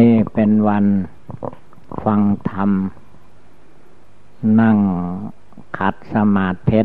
[0.00, 0.86] นี้เป็นวัน
[2.04, 2.70] ฟังธรรม
[4.60, 4.78] นั่ง
[5.78, 6.80] ขัดสมาธิ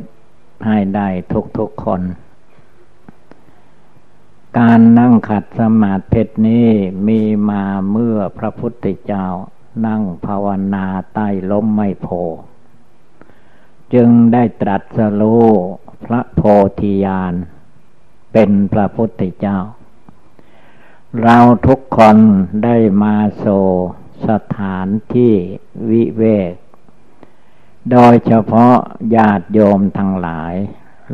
[0.65, 1.07] ให้ได้
[1.57, 2.01] ทุกๆคน
[4.57, 6.69] การนั่งขัดสมาธินี้
[7.07, 9.27] มีมาเมื่อพระพุทธเจ้า
[9.85, 12.07] นั่งภาวนาใต้ล้มไม่โพ
[13.93, 15.47] จึงได้ตรัสรู้
[16.05, 16.41] พระโพ
[16.79, 17.33] ธิญาณ
[18.33, 19.57] เป็นพระพุทธเจ้า
[21.21, 21.37] เรา
[21.67, 22.17] ทุกคน
[22.63, 23.45] ได้มาโซ
[24.27, 25.33] สถานที่
[25.89, 26.53] วิเวก
[27.91, 28.75] โดยเฉพาะ
[29.15, 30.53] ญาติโยมทั้งหลาย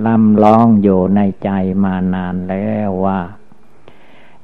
[0.06, 1.50] ลำร้องอยู่ในใจ
[1.84, 3.22] มานานแล้วว่า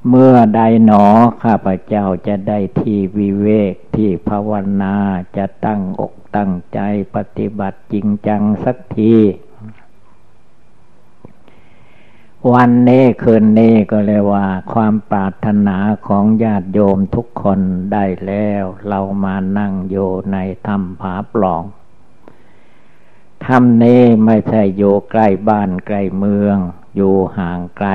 [0.08, 1.06] เมื่อใดหนอ
[1.42, 4.50] ข้าพเจ้าจะได้ที่วิเวกที่ภาว
[4.82, 4.96] นา
[5.36, 6.80] จะตั้งอกตั้งใจ
[7.14, 9.16] ปฏิบัติจริงจังสักที
[12.48, 15.76] วันนี้คืนนี้ก็เลยว่า ความปรารถนา
[16.06, 17.60] ของญาติโยมทุกคน
[17.92, 21.62] ได้แล้ว เรามานั่งอยู่ในถ้ำผาปล่อง
[23.44, 26.56] ถ้ำนี้ไม่ใช่อยู่ใกล้บ้านใกล้เมือง
[26.96, 27.88] อยู่ห่างไกล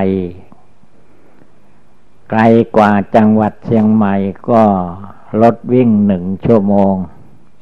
[2.30, 2.40] ไกล
[2.76, 4.14] กว่าจังหวัดเชียงใหม่
[4.50, 4.64] ก็
[5.40, 6.94] รถวิ่งหนึ่งชั่วโมง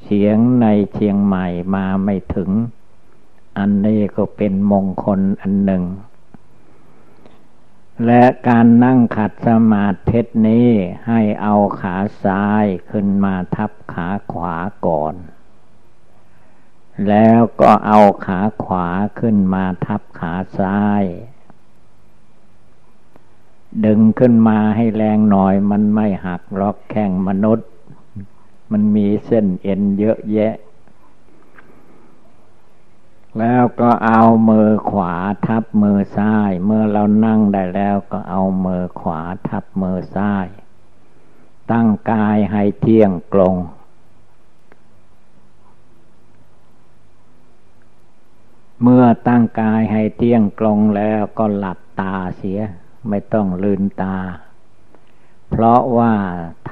[0.03, 2.51] เสียงในเชียงใหม่มาไม่ถึง
[3.59, 5.85] อันนี้ก็เป็นมงคลอันหนึ่ง
[8.07, 10.71] และการนั่งขัดสมาธินี้
[11.09, 14.55] ให้เอาขาซ้ายขึ้นมาทับขาขวา
[14.87, 15.15] ก่อน
[17.09, 18.89] แล้วก็เอาขาขวา
[19.21, 21.05] ขึ้นมาทับขาซ้าย
[23.85, 27.69] ดึงขึ้นมาให้แรงหน่อยมันไม่หักล็อกแข้งมนุษย์
[28.73, 30.55] มันมีเส้นเอ็นเยอะแยะ
[33.39, 35.15] แล้วก็เอามือขวา
[35.47, 40.47] ทับมือซ้าย เมื่อเรานั่งได้แล้วก็เอามือขวาทับมือซ้าย
[41.73, 43.55] ตั้งกายให้เที่ยงตรง
[48.83, 52.61] เมื่อตั้งกายให้เที่ยงตรงแล้วก็หลับตาเสีย
[53.09, 54.17] ไม่ต้องลืนตา
[55.51, 56.15] เพราะว่า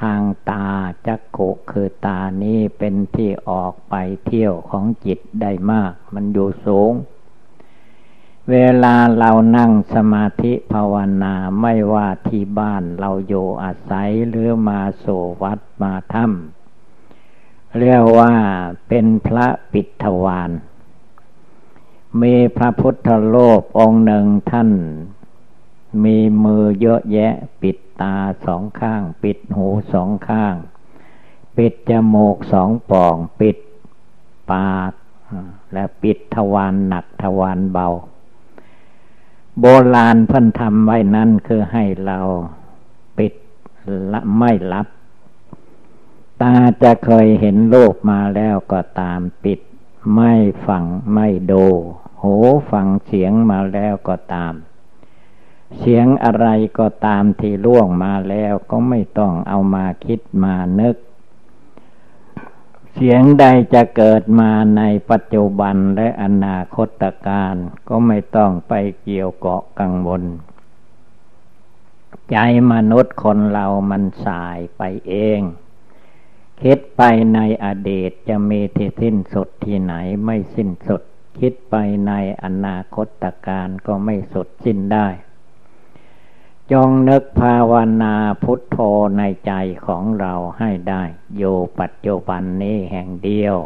[0.00, 0.68] ทางตา
[1.06, 3.94] จักขุคือตานี้เป็นที่ออกไป
[4.26, 6.92] เที่ ยวของจิตได้มาก มันอยู่สูง
[8.50, 15.06] เวลาเรานั่งสมาธิภาวนาไม่ว่าที่บ้านเราอยู่อาศัยหรือมาโส
[15.42, 18.34] วัดมาถ้ำเรียกว่า
[18.88, 20.50] เป็นพระปิทวาน
[22.22, 24.70] มีพระพุทธโลกองค์หนึ่งท่าน
[26.04, 30.54] มีมือเยอะแยะ ปิดตาสองข้าง ปิดหูสองข้าง
[31.56, 33.56] ปิดจมูกสองป่อง ปิด
[34.50, 34.92] ปาก
[35.72, 37.86] และปิดทวารหนักทวารเบา
[39.60, 39.64] โบ
[39.94, 42.18] ราณพันทำไว้นั่นคือให้เรา
[43.18, 43.32] ปิด
[44.12, 44.86] ละไม่รับ
[46.40, 49.60] ตาจะเคยเห็นโลกมาแล้วก็ตามปิด
[50.16, 50.32] ไม่
[50.66, 51.64] ฟังไม่ดู
[52.22, 52.34] หู
[52.70, 54.54] ฟังเสียงมาแล้วก็ตาม
[55.78, 56.48] เสียงอะไร
[56.78, 60.96] ก็ตามที่ล่วงมาแล้วก็ไม่ต้องเอามาคิดมานึก
[62.96, 63.44] เสียงใด
[63.74, 67.54] จะเกิดมาในปัจจุบันและอนาคตการ
[67.88, 70.22] ก็ไม่ต้องไปเกี่ยวเกาะกังวล
[72.30, 72.36] ใจ
[72.72, 75.40] มนุษย์คนเรามันสายไปเอง
[76.62, 77.02] คิดไป
[77.34, 81.02] ในอดีตจะมีที่สิ้นสุดที่ไหนไม่สิ้นสุด
[81.38, 81.74] คิดไป
[82.06, 82.12] ใน
[82.44, 85.06] อนาคตการก็ไม่สุดสิ้นได้
[86.72, 87.72] จงนึกภาว
[88.02, 88.78] นาพุทโธ
[89.18, 89.52] ในใจ
[89.86, 91.02] ของเราให้ได้
[91.36, 91.42] โย
[91.80, 93.56] ปัจจุบันนี้แห่งเดียว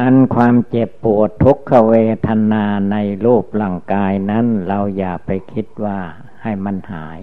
[0.00, 1.94] อันความเจ็บปวดทุกขเว
[2.26, 5.98] ทนาในรูปร่างกายนั้นเราอย่าไปคิดว่า
[6.42, 7.18] ให้มันหาย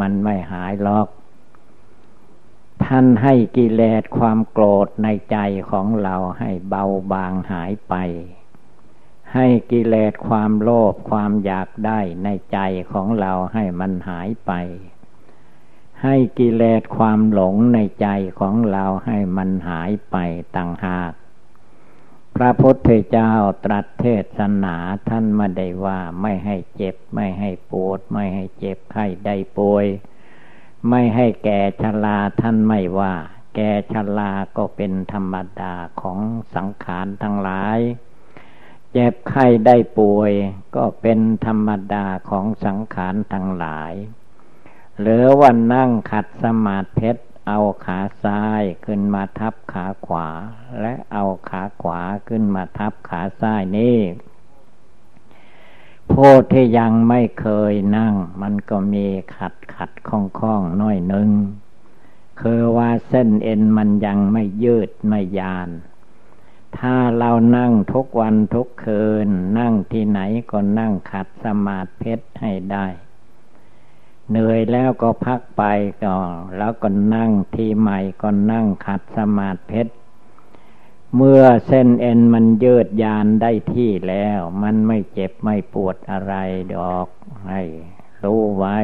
[0.00, 1.08] มันไม่หายหรอก
[2.84, 5.38] ท่านให้กิเลสความโกรธในใจ
[5.70, 7.94] ของเราให้เบาบางหายไป
[9.36, 12.58] ให้กิเลสความโลภความอยากได้ในใจ
[12.92, 14.52] ของเราให้มันหายไป
[16.02, 18.08] ให้กิเลสความหลงในใจ
[18.40, 20.16] ของเราให้มันหายไป
[20.56, 21.12] ต่างหาก
[22.36, 23.32] พระพุทธเจ้า
[23.64, 24.06] ตรัสเท
[24.38, 24.76] ศนา
[25.08, 29.86] ท่านไม่ได้ว่าไม่ให้เจ็บไม่ให้ปวด ไม่ให้เจ็บไข้ได้ป่วย
[30.88, 33.14] ไม่ให้แก่ชราท่านไม่ว่า
[33.54, 36.18] แก่ชราก็เป็นธรรมดาของ
[36.54, 37.78] สังขารทั้งหลาย
[38.98, 40.32] เจ็บไข้ได้ป่วย
[40.76, 43.92] ก็เป็นธรรมดาของสังขารทั้งหลาย
[45.00, 47.10] หรือวันนั่งขัดสมาธิ
[47.48, 50.28] เอาขาซ้ายขึ้นมาทับขาขวา
[50.80, 53.98] และเอาขาขวาขึ้นมาทับขาซ้ายนี่
[56.12, 59.06] ผู้ที่ยังไม่เคยนั่ง มันก็มี
[59.36, 61.30] ขัดขัดข้องข้องน้อยหนึ่ง
[62.40, 65.70] คือว่าเส้นเอ็นมันยังไม่ยืดไม่ยาน
[66.78, 69.28] ถ้าเรานั่งทุกวันทุกคืน
[69.58, 70.20] นั่งที่ไหน
[70.50, 72.86] ก็นั่งขัดสมาธิให้ได้
[74.30, 75.62] เหนื่อยแล้วก็พักไป
[76.04, 76.18] ก่อ
[76.56, 79.82] แล้วก็นั่งที่ใหม่ก็นั่งขัดสมาธิ
[81.16, 86.34] เมื่อเส้นเอ็นมันยืดยานได้ที่แล้ว มันไม่เจ็บไม่ปวดอะไร
[86.74, 87.08] ดอก
[87.48, 87.62] ให้
[88.24, 88.78] รู้ไว้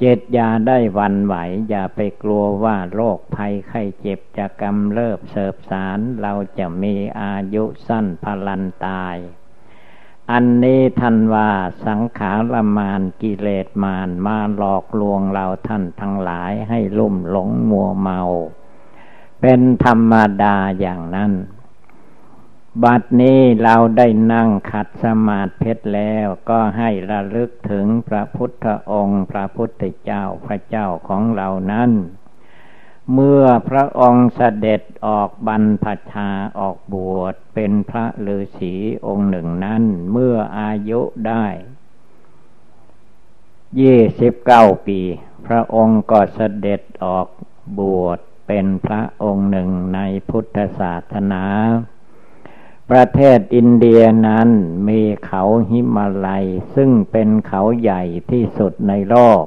[0.00, 1.34] เจ็ดอย่าได้วันไหว
[1.68, 9.16] อย่าไปกลัวว่าโรคภัยไข้เจ็บจะกำเริบเสบสาร เราจะมีอายุสั้นพลันตาย
[10.30, 11.50] อันนี้ท่านว่า
[11.86, 18.20] สังขารมานกิเลสมานมาหลอกลวงเราท่านทั้งหลายให้ลุ่มหลงมัวเมา
[19.40, 21.32] เป็นธรรมดาอย่างนั้น
[22.84, 31.90] บัดนี้เราได้นั่งขัดสมาธิแล้วก็ให้ระลึกถึงพระพุทธองค์ พระพุทธเจ้าพระเจ้าของเรานั้น
[33.12, 38.74] เมื่อพระองค์เสด็จออกบรรพชาออกบวชเป็นพระฤาษี
[39.06, 39.82] องค์หนึ่งนั้น
[40.12, 41.46] เมื่ออายุได้
[43.80, 45.00] ยี่สิบเก้าปี
[45.46, 47.28] พระองค์ก็เสด็จออก
[47.78, 50.00] บวชเป็นพระองค์หนึ่งใน
[50.30, 51.44] พุทธศาสนา
[52.90, 54.48] ประเทศอินเดียนั้น
[54.88, 59.44] มีเขาหิมาลัย ซึ่งเป็นเขาใหญ่ที่สุดในโลก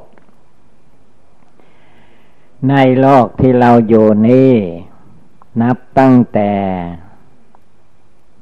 [2.70, 4.54] ในโลกที่เราอยู่นี้
[5.62, 6.54] นับตั้งแต่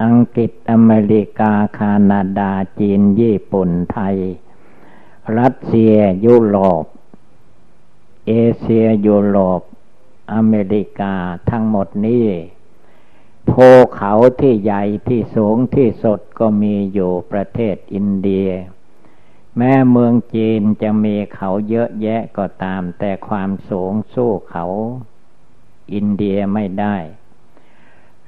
[0.03, 4.17] อังกฤษอเมริกาคานาดาจีนญี่ปุ่นไทย
[5.37, 5.95] รัสเซีย
[6.25, 6.85] ยุโรป
[8.27, 9.61] เอเชียยุโรป
[10.33, 11.15] อเมริกา
[11.49, 12.25] ทั้งหมดนี้
[13.51, 18.49] ภูเขาที่ใหญ่ที่สูงที่สุดก็มีอยู่ประเทศอินเดีย
[19.57, 24.65] แม้เมืองจีนจะมีเขาเยอะแยะก็ตาม แต่ความสูงสู้เขา
[25.93, 26.97] อินเดียไม่ได้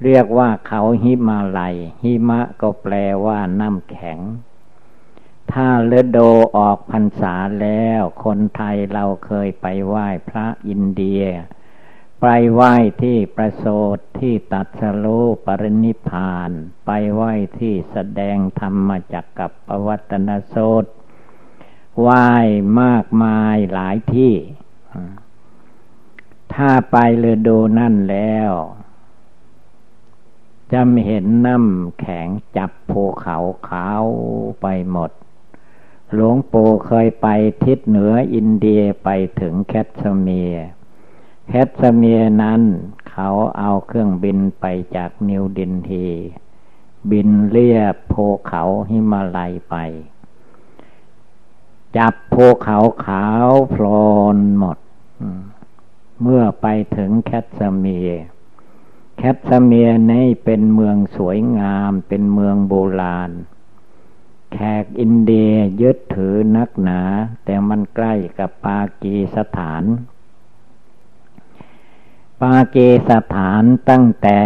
[0.02, 2.94] เรียกว่าเขาหิมาลัย หิมะก็แปล
[3.24, 4.18] ว่าน้ำแข็ง
[5.52, 11.22] ถ้าฤดูออกพรรษาแล้ว คนไทยเราเคยไปไหว้พระอินเดีย
[12.24, 13.66] ไปไหว้ที่ประโส
[13.96, 15.06] ดที่ตัดสโล
[15.46, 16.50] ปรินิพาน
[16.86, 20.84] ไปไหว้ที่แสดงธรรมจักกับปวัตนโสด
[22.00, 22.28] ไหว้
[22.80, 24.34] มากมายหลายที่
[26.54, 28.52] ถ้าไปเรือดูนั่นแล้ว
[30.72, 33.36] จะเห็นน้ำแข็งจับภูเขา
[33.68, 34.04] ขาว
[34.62, 35.10] ไปหมด
[36.14, 37.26] หลวงปู่เคยไป
[37.64, 39.08] ทิศเหนืออินเดียไป
[39.40, 40.56] ถึงแคทเมีย
[41.54, 42.62] เพชรเมียนั้น
[43.10, 43.28] เขา
[43.58, 44.64] เอาเครื่องบินไป
[44.96, 46.08] จากนิวดินที
[47.10, 49.74] บินเลียบภูเขาหิมาลัยไป
[51.96, 53.84] จับภูเขาขาวโพล
[54.34, 54.78] นหมด
[56.22, 56.66] เมื่อไป
[56.96, 58.10] ถึงแคทเมีย
[59.16, 63.30] แคทเมียนี่เป็นเมืองสวยงาม เป็นเมืองโบราณ
[64.52, 67.00] แขกอินเดียยึดถือนักหนา
[67.44, 69.84] แต่มันใกล้กับปากีสถาน
[72.46, 72.76] ปาเก
[73.10, 74.40] สถานตั้งแต่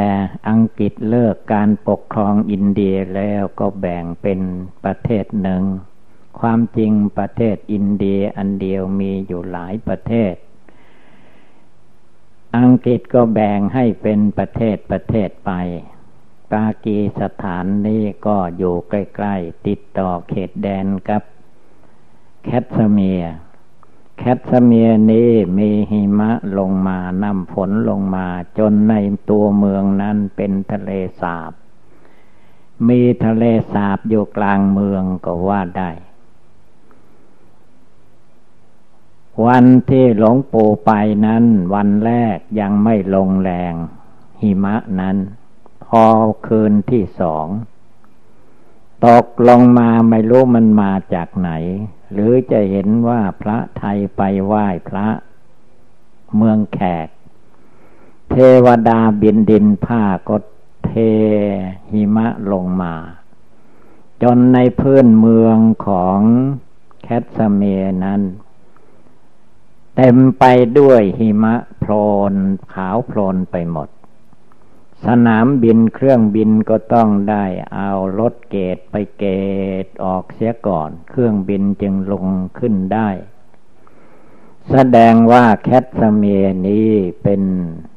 [0.49, 4.41] อังกฤษเลิกการปกครองอินเดียแล้วก็แบ่งเป็น
[4.85, 5.63] ประเทศหนึ่ง
[6.41, 10.35] ความจริงประเทศอินเดียอันเดียวมีอยู่หลายประเทศ
[12.59, 15.51] อังกฤษก็แบ่งให้เป็นประเทศประเทศไป
[16.53, 21.23] ปากีสถานนี้ก็อยู่ใกล้ ๆ ติดต่อเขตแดนกับ
[22.45, 23.23] แคทเมีย
[24.19, 28.27] แคทเมียนี้มีหิมะลงมานำฝนลงมา
[28.59, 28.95] จนใน
[29.31, 31.53] ตัวเมืองนั้นเป็นทะเลสาบ
[32.89, 35.91] มีทะเลสาบอยู่กลางเมืองก็ว่าได้
[39.47, 40.91] วันที่หลวงปู่ไป
[41.27, 41.45] นั้น
[41.75, 43.75] วันแรกยังไม่ลงแรง
[44.41, 45.17] หิมะนั้น
[45.87, 46.05] พอ
[46.47, 47.47] คืนที่สอง
[49.07, 51.51] ตกลงมาไม่รู้มันมาจากไหน
[52.13, 55.09] หรือจะเห็นว่าพระไทยไปไหว้พระ
[56.37, 57.09] เมืองแขก
[58.31, 58.35] เท
[58.65, 60.37] วดาบินดินผ้าก็
[60.85, 60.93] เท
[61.91, 62.95] หิมะลงมา
[64.23, 66.19] จนในพื้นเมืองของ
[67.03, 68.23] แคทเมียนั้น
[69.97, 70.45] เต็มไป
[70.79, 71.93] ด้วยหิมะโพล
[72.33, 72.35] น
[72.73, 73.89] ขาวโพลนไปหมด
[75.05, 79.25] สนามบินเครื่องบินก็ต้องได้เอารถเกตไปเก
[79.85, 82.27] ตออกเสียก่อน เครื่องบินจึงลง
[82.59, 83.09] ขึ้นได้
[84.71, 86.91] แสดงว่าแคทสเมียนี้
[87.23, 87.43] เป็น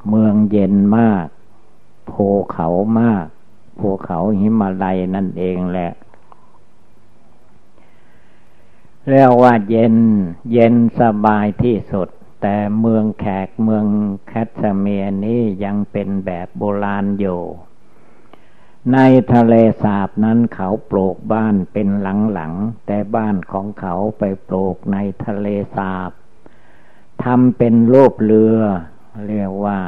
[0.08, 1.26] เมืองเย็นมาก
[2.10, 2.68] ภูเขา
[3.00, 3.26] มาก
[3.78, 5.92] ภูเขาหิมาลัยนั่นเองแหละ
[9.08, 9.96] เรียกว่าเย็น
[10.52, 12.08] เย็นสบายที่สุด
[12.40, 13.86] แต่เมืองแขกเมือง
[14.28, 17.40] แคทเมียนี้ยังเป็นแบบโบราณอยู่
[18.92, 18.98] ใน
[19.32, 21.88] ทะเลสาบนั้นเขาปลูกบ้านเป็น
[22.32, 26.10] หลังๆ แต่บ้านของเขาไปปลูกในทะเลสาบ
[27.24, 28.58] ทำเป็นรูปเรือ
[29.26, 29.80] เรียกว่า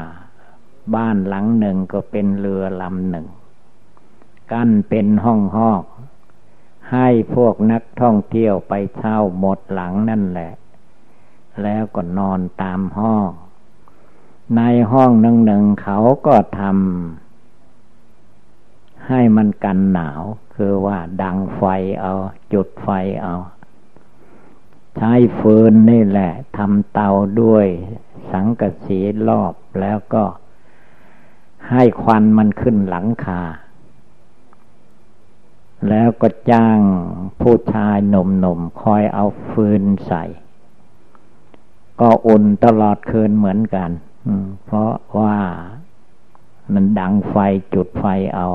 [0.94, 3.26] บ้านหลังหนึ่งก็เป็นเรือลำหนึ่ง
[4.52, 5.80] กั้นเป็นห้องห้อง
[6.92, 10.52] ให้พวกนักท่องเที่ยวไปเช่าหมดหลังนั่นแหละ
[11.62, 13.28] แล้วก็นอนตามห้อง
[14.56, 14.60] ใน
[14.92, 20.22] ห้องหนึ่งหนึ่งเขาก็ทำให้มันกันหนาว
[20.54, 21.62] คือว่าดังไฟ
[22.00, 22.12] เอา
[22.52, 22.88] จุดไฟ
[23.22, 23.34] เอา
[24.96, 27.10] ใช้ฟืนนี่แหละทำเตา
[27.42, 27.66] ด้วย
[28.30, 30.24] สังกะสีรอบแล้วก็
[31.70, 33.42] ให้ควันมันขึ้นหลังคา
[35.88, 36.80] แล้วก็จ้าง
[37.40, 40.24] ผู้ชายหนุ่มๆคอยเอาฟืนใส่
[42.02, 43.90] ก็อุ่นตลอดคืนเหมือนกัน
[44.64, 45.38] เพราะว่า
[46.72, 47.36] มันดังไฟ
[47.74, 48.04] จุดไฟ
[48.34, 48.46] เอา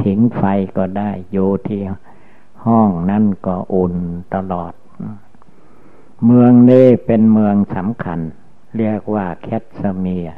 [0.00, 0.42] ผิงไฟ
[0.76, 1.80] ก็ได้อยู่ที่
[2.64, 3.94] ห้องนั่นก็อุ่น
[4.34, 4.72] ตลอด
[6.24, 8.20] เมืองนี้เป็นเมืองสำคัญ
[8.76, 10.28] เรียกว่าแคทสเมีย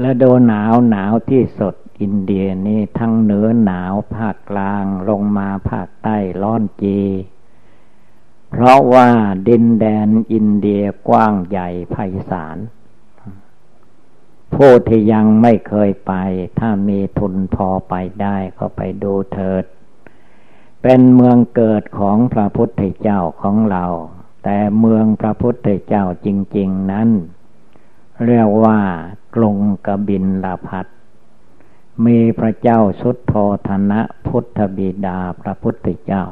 [0.00, 7.00] และโดหนาวหนาวที่สดอินเดียนี่ทั้งเหนือหนาวภาคกลางลงมาภาคใต้ร้อนจี
[8.50, 9.08] เพราะว่า
[9.48, 11.96] ดินแดนอินเดียกว้างใหญ่ไพ
[12.30, 12.58] ศาล
[14.54, 16.12] ผู้ที่ยังไม่เคยไป
[16.58, 19.64] ถ้ามีทุนพอไปได้ก็ไปดูเถิด
[20.82, 23.84] เป็นเมืองเกิดของพระพุทธเจ้าของเรา
[24.44, 27.08] แต่เมืองพระพุทธเจ้าจริง ๆนั้น
[28.26, 28.80] เรียกว่า
[29.34, 30.86] กรุงกบินลพัท
[32.06, 33.34] มีพระเจ้าสุดโท
[33.68, 36.24] ธนะพุทธบิดาพระพุทธเจ้า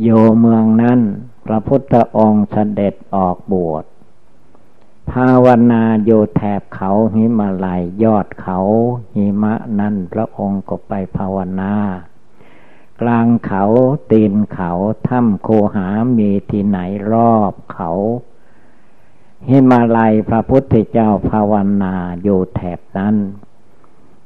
[0.00, 0.08] โย
[0.40, 1.00] เมืองนั้น
[1.46, 3.84] พระพุทธองค์เสด็จออกบวช
[5.10, 8.58] ภาวนาโยแถบเขาหิมาลัยยอดเขา
[9.14, 11.74] หิมะนั้นพระองค์ก็ไปภาวนา
[13.00, 13.64] กลางเขา
[14.10, 14.70] ตีนเขา
[15.08, 16.78] ถ้ำโคหามีที่ไหน
[17.12, 17.90] รอบเขา
[19.48, 23.16] หิมาลัยพระพุทธเจ้าภาวนาอยู่แถบนั้น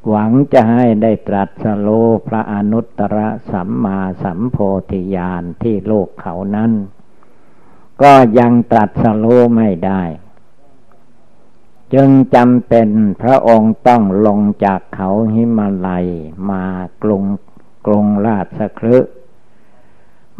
[0.09, 1.89] หวังจะให้ได้ตรัสโล
[2.29, 3.19] พระอนุตตร
[3.51, 4.57] สัมมาสัมโพ
[4.91, 6.73] ธิญาณที่โลกเขานั้น
[8.03, 9.25] ก็ยังตรัสโล
[9.57, 10.03] ไม่ได้
[11.95, 12.89] จึงจำเป็น
[13.23, 16.07] พระองค์ต้องลงจากเขาหิมาลัย
[16.51, 16.65] มา
[17.03, 17.25] กรุง
[17.87, 19.13] กรุงราชคฤห์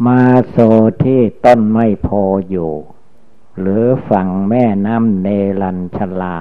[0.05, 0.57] มาโซ
[1.03, 2.07] ที่ต้นไม้โพ
[2.49, 2.73] อยู่
[3.59, 5.27] หรือฝั่งแม่น้ำเน
[5.61, 6.37] ลัญชลา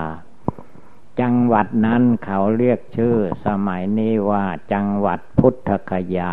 [1.20, 6.32] จังหวัดนั้นเขาเรียกชื่อสมัยนี้ว่าจังหวัดพุทธคยา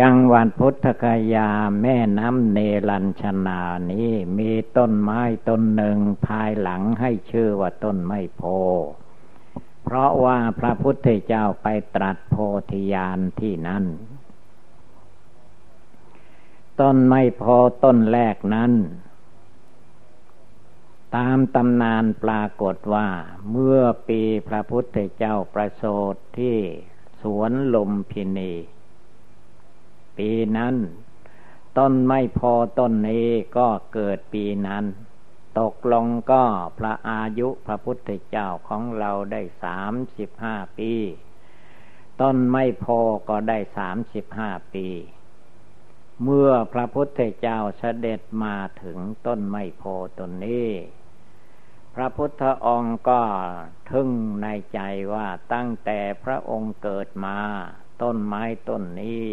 [0.00, 1.04] จังหวัดพุทธค
[1.34, 1.48] ยา
[1.80, 8.42] แม่น้ำเนรัญชนานี้มีต้นไม้ต้นหนึ่งภายหลังให้ชื่อว่าต้นไม้โพ
[9.84, 12.36] เพราะว่าพระพุทธเจ้าไปตรัสโพ
[12.70, 13.84] ธิญาณที่นั่น
[16.80, 17.42] ต้นไม้โพ
[17.84, 18.72] ต้นแรกนั้น
[21.14, 23.08] ตามตำนานปรากฏว่า
[23.50, 26.58] เมื่อปีพระพุทธเจ้าประโสดที่
[27.20, 28.52] สวนลมพินี
[30.16, 30.74] ปีนั้น
[31.78, 34.84] ต้นไม่พอต้นนี้ก็เกิดปีนั้น
[35.60, 36.44] ตกลงก็
[36.78, 40.92] พระอายุพระพุทธเจ้าของเราได้สามสิบห้าปี
[42.20, 42.98] ต้นไม่พอ
[43.28, 44.86] ก็ได้สามสิบห้าปี
[46.22, 49.82] เมื่อพระพุทธเจ้าเสด็จมาถึงต้นไมโพ
[50.18, 50.70] ต้นนี้
[51.94, 53.22] พระพุทธองค์ก็
[53.90, 54.10] ทึ่ง
[54.42, 54.80] ในใจ
[55.14, 57.38] ว่าตั้งแต่พระองค์เกิดมา
[58.02, 59.26] ต้นไม้ต้นนี้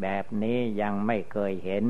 [0.00, 1.84] แบบนี้ยังไม่เคยเห็น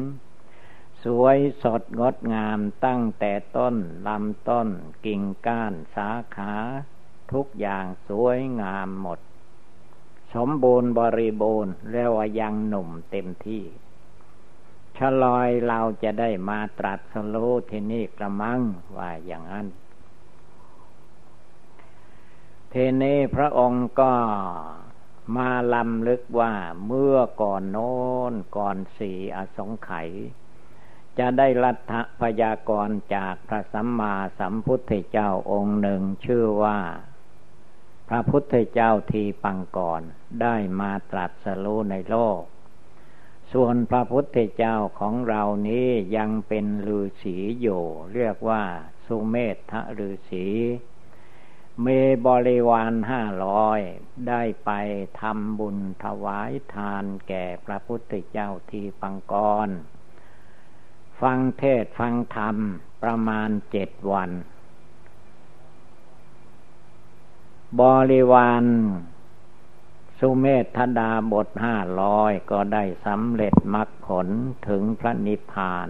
[1.05, 4.69] สวยสดงดงามตั้งแต่ต้นลำต้น
[5.07, 6.55] กิ่งก้านสาขา
[7.33, 9.21] ทุกอย่างสวยงามหมด
[10.35, 17.37] สมบูรณ์บริบูรณ์เรียกว่ายังหนุ่มเต็มที่ะลอยเราจะได้มาตรัสโล
[17.71, 18.61] ที่นี่กระมัง
[18.97, 19.67] ว่าอย่างนั้น
[22.71, 24.13] เทนี้พระองค์ก็
[25.37, 26.55] มาลำลึกว่า
[26.87, 27.95] เมื่อก่อนโน้
[28.31, 30.09] นก่อนสีอสงไขย
[31.19, 36.79] จะได้รัฐพยากรจากพระสัมมาสัมพุทธเจ้าองค์หนึ่งชื่อว่า
[38.09, 40.03] พระพุทธเจ้าทีปังก่อน
[40.43, 42.41] ได้มาตรัสรู้ในโลก
[43.53, 47.83] ส่วนพระพุทธเจ้าของเรานี้ยังเป็นฤาษีอยู่
[48.15, 48.63] เรียกว่า
[49.07, 49.37] สุเม
[49.71, 50.47] ธะฤาษี
[51.83, 51.87] เม
[52.27, 53.81] บริวารห้าร้อย
[54.29, 54.71] ได้ไป
[55.21, 59.35] ทำบุญถวายทานแก่พระพุทธเจ้าที่ปังก
[59.67, 59.69] ร
[61.21, 62.57] ฟังเทศฟังธรรม
[63.03, 64.31] ประมาณเจ็ดวัน
[67.81, 67.83] บ
[68.13, 68.65] ริวาร
[70.25, 74.29] สุเมธดาบทห้าร้อยก็ได้สำเร็จมรรคผล
[74.69, 75.89] ถึงพระนิพพาน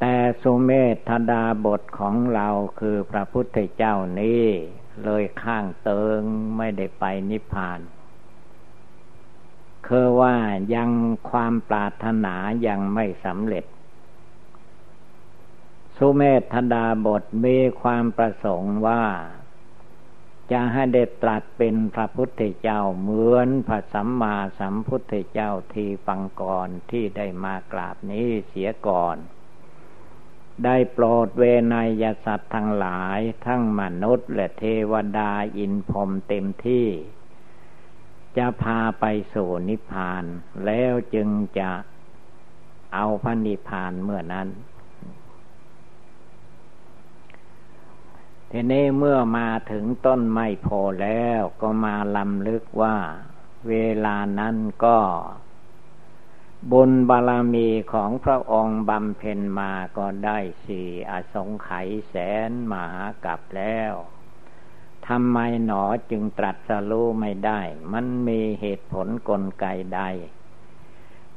[0.00, 0.70] แต่สุเม
[1.08, 2.48] ธดาบทของเรา
[2.80, 4.44] คือพระพุทธเจ้านี้
[5.04, 6.20] เลยข้างเติง
[6.56, 7.80] ไม่ได้ไปนิพพาน
[9.86, 10.36] คือว่า
[10.74, 10.90] ยัง
[11.30, 12.34] ความปรารถนา
[12.66, 13.64] ยังไม่สำเร็จ
[15.96, 16.22] สุเม
[16.52, 19.02] ธดาบทมีความประสงค์ว่า
[20.52, 29.16] จะให้เด็ดตรัสเป็นพระพุทธเจ้าเหมือนพระสัมมาสัมพุทธเจ้าที่ปังกรที่ได้มากราบนี้เสียก่อน
[30.64, 36.86] ได้โปรดเวนยสัตว์ทั้งหลายทั้งมนุษย์และเทวดาอินพรมเต็มที่
[38.36, 39.04] จะพาไป
[39.34, 40.24] สู่นิพพาน
[40.66, 41.28] แล้วจึง
[41.58, 41.70] จะ
[42.94, 44.48] เอาพระนิพพานเมื่อนั้น
[48.54, 50.68] ทีนี้เมื่อมาถึงต้นไม้โพ
[51.02, 52.96] แล้วก็มาลำลึกว่า
[53.68, 54.98] เวลานั้นก็
[56.70, 62.14] บุญบารมีของพระองค์บำเพ็ญมาก็ได้สี่อสงไขยแส
[62.48, 63.92] นมหากับแล้ว
[65.08, 67.60] ทำไมหนอจึงตรัสรู้ไม่ได้
[67.92, 70.00] มันมีเหตุผลกลไกใด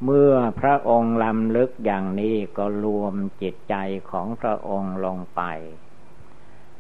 [0.04, 3.76] เมื่อพระองค์ลำลึกอย่างนี้ก็รวมจิตใจ
[4.12, 5.44] ของพระองค์ลงไป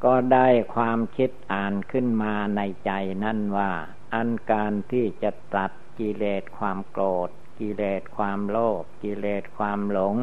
[0.05, 2.91] ก็ได้ความคิดอ่านขึ้นมาในใจ
[3.23, 3.71] นั่นว่า
[4.13, 10.15] อันการที่จะตัดกิเลสความโกรธ กิเลสความโลภกิเลสความหลง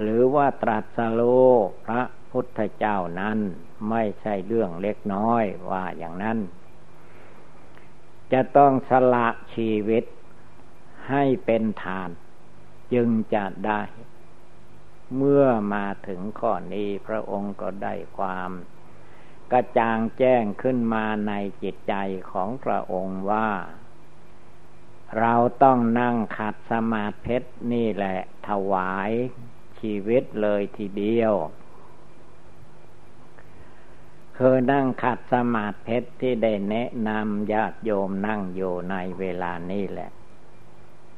[0.00, 1.22] หรือว่าตรัสโล
[1.86, 3.38] พระพุทธเจ้านั้น
[3.90, 6.38] ไม่ใช่เรื่องเล็กน้อยว่าอย่างนั้น
[8.32, 10.04] จะต้องสละชีวิต
[11.08, 12.10] ให้เป็นทาน
[12.92, 13.82] จึงจะได้
[15.16, 15.44] เมื่อ
[15.74, 18.50] มาถึงข้อนี้พระองค์ก็ได้ความ
[19.52, 21.32] กระจางแจ้งขึ้นมาใน
[21.62, 21.94] จิตใจ
[22.30, 23.50] ของพระองค์ว่า
[25.18, 27.36] เราต้องนั่งขัดสมาธิ
[27.72, 29.10] นี่แหละ ถวาย
[29.80, 31.34] ชีวิตเลยทีเดียว
[34.36, 40.10] คือนั่งขัดสมาธิที่ได้แนะนำญาติโยมนั่งอยู่ในเวลานี้แหละ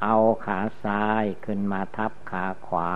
[0.02, 2.90] เอาขาซ้ายขึ้นมาทับขาขวา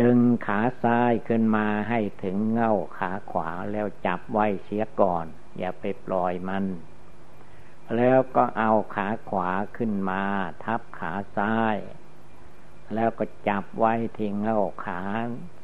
[0.00, 5.26] ดึงขาซ้ายขึ้นมาให้ถึงเง่าขาขวาแล้วจับไว้เสียก่อน
[5.58, 6.64] อย่าไปปล่อยมัน
[7.96, 10.22] แล้วก็เอาขาขวาขึ้นมา
[10.64, 11.76] ทับขาซ้าย
[12.94, 15.00] แล้วก็จับไว้ที่เงาขา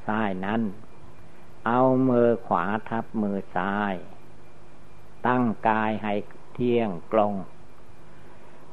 [0.07, 0.63] ซ้ายนั้น
[1.67, 3.95] เอามือขวาทับมือซ้าย
[5.27, 6.15] ตั้งกายให้
[6.53, 7.35] เที่ยงกลง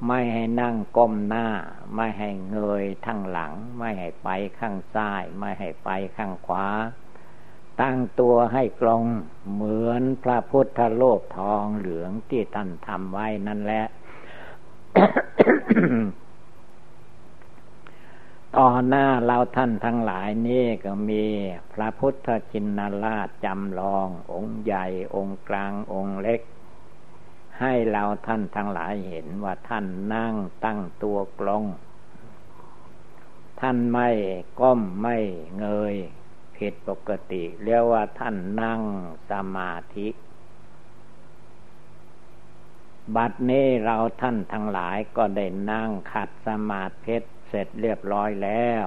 [0.08, 1.48] ไม่ให้นั่งก้มหน้า
[1.96, 6.68] ไม่ให้เงยทั้งหลัง ไม่ให้ไปข้างซ้าย ไม่ให้ไปข้างขวา
[7.82, 9.04] ตั้งตัวให้กลง
[9.54, 13.86] เหมือนพระพุทธโลกทองเหลืองที่ท่านทำไว้นั่นแหละ
[18.58, 21.24] ต่อหน้าเราท่านทั้งหลายนี่ก็มี
[21.74, 26.42] พระพุทธชินราชจำลอง องค์ใหญ่องค์กลางองค์เล็ก
[27.60, 30.34] ให้เราท่านทั้งหลายเห็นว่าท่านนั่ง
[30.66, 31.64] ตั้งตัวกลง
[33.60, 34.10] ท่านไม่
[34.60, 35.18] ก้มไม่
[35.58, 35.96] เงย
[36.56, 38.82] ผิดปกติ เรียกว่าท่านนั่ง
[39.32, 40.08] สมาธิ
[43.16, 47.16] บัดนี้เราท่านทั้งหลายก็ได้นั่งขัดสมาธิ
[47.48, 48.86] เสร็จเรียบร้อยแล้ว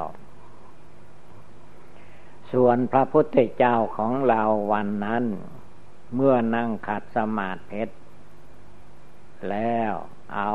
[2.53, 5.25] ส่วนพระพุทธเจ้าของเราวันนั้น
[6.15, 7.83] เมื่อนั่งขัดสมาธิ
[9.51, 9.93] แล้ว
[10.35, 10.53] เอา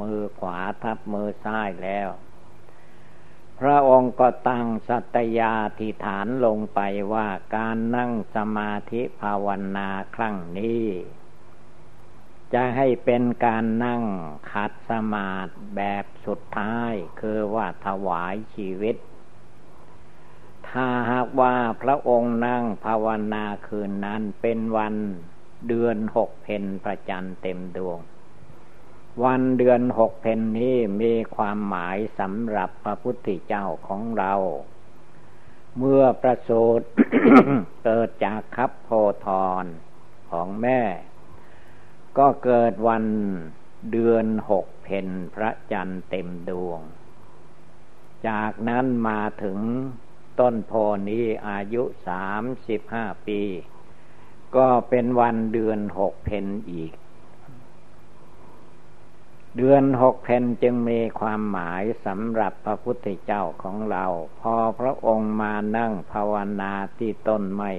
[0.00, 2.08] มือขวาทับมือซ้ายแล้ว
[3.60, 6.80] พระองค์ก็ตั้งสัตยาธิฐานลงไป
[7.12, 10.84] ว่าการนั่งสมาธิภาวนาครั้งนี้
[12.54, 14.02] จะให้เป็นการนั่ง
[14.52, 18.96] ขัดสมาธิแบบสุดท้ายคือว่าถวายชีวิต
[20.68, 24.94] ถ้าหากว่าพระองค์นั่งภาวนาคืนนั้นเป็นวัน
[25.68, 27.98] เดือนหกเพนประจันเต็มดวง
[29.24, 34.34] วันเดือนหกเพนนี้มีความหมายสำหรับพระพุทธเจ้าของเรา
[35.78, 36.86] เมื่อประสูติ
[37.84, 38.90] เกิดจากคับโพ
[39.26, 39.28] ธ
[39.62, 39.64] ร
[40.30, 40.80] ของแม่
[42.18, 43.04] ก็เกิดวัน
[43.92, 46.80] เดือนหกเพนพระจันทร์เต็มดวง
[48.28, 49.58] จากนั้นมาถึง
[50.40, 50.72] ต้นโพ
[51.08, 53.40] นี้อายุสามสิบห้าปี
[54.56, 56.92] ก็เป็นวันเดือนหกเพนอีก
[59.56, 64.04] เดือนหกเพนจึงมีความหมายสำหรับพระพุทธเจ้าของเรา
[64.40, 67.72] พอพระองค์มานั่งภาวนาที่ต้นไม้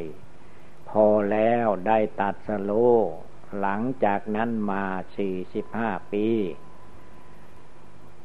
[0.89, 2.71] พอแล้วได้ตัดสโล
[3.59, 4.85] หลังจากนั้นมา
[5.17, 6.27] สี่สิบห้าปี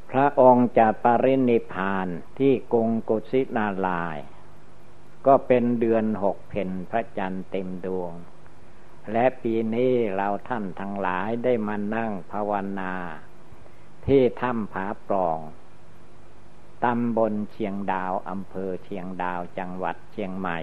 [0.09, 2.07] พระองค์จะปรินิพาน
[2.39, 4.17] ที่กรุงกุสินาลาย
[5.25, 8.13] ก็เป็นเดือนหกเพนพระจันทร์เต็มดวง
[9.11, 12.93] และปีนี้เราท่านทั้งหลายได้มานั่งภาวนา
[14.05, 15.39] ที่ถ้ำผาปล่อง
[16.83, 20.59] ตำบลเชียงดาวอำเภอเชียงดาวจังหวัดเชียงใหม่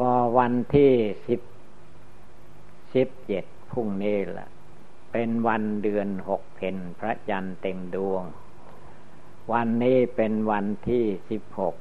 [0.00, 0.92] ก็วันที่
[1.26, 1.40] สิบ
[2.94, 4.48] สิบเจ็ดพรุ่งนี้ละ
[5.12, 8.24] เป็นวันเดือนหกเพนพระจันทร์เต็มดวง
[9.52, 11.74] วันนี้เป็นวันที่สิบหก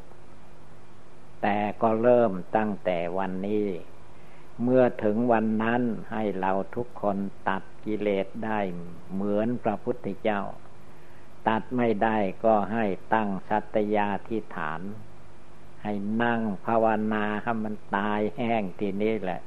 [1.42, 3.68] แต่ก็เริ่มตั้งแต่วันนี้
[4.64, 7.18] เมื่อถึงวันนั้นให้เราทุกคน
[7.50, 8.60] ตัดกิเลสได้
[9.14, 10.42] เหมือนพระพุทธเจ้า
[11.48, 14.82] ตัดไม่ได้ก็ให้ตั้งสัตยาธิฐาน
[15.84, 19.42] ให้นั่งภาวนาให้มันตายแห้งทีนี้แหละ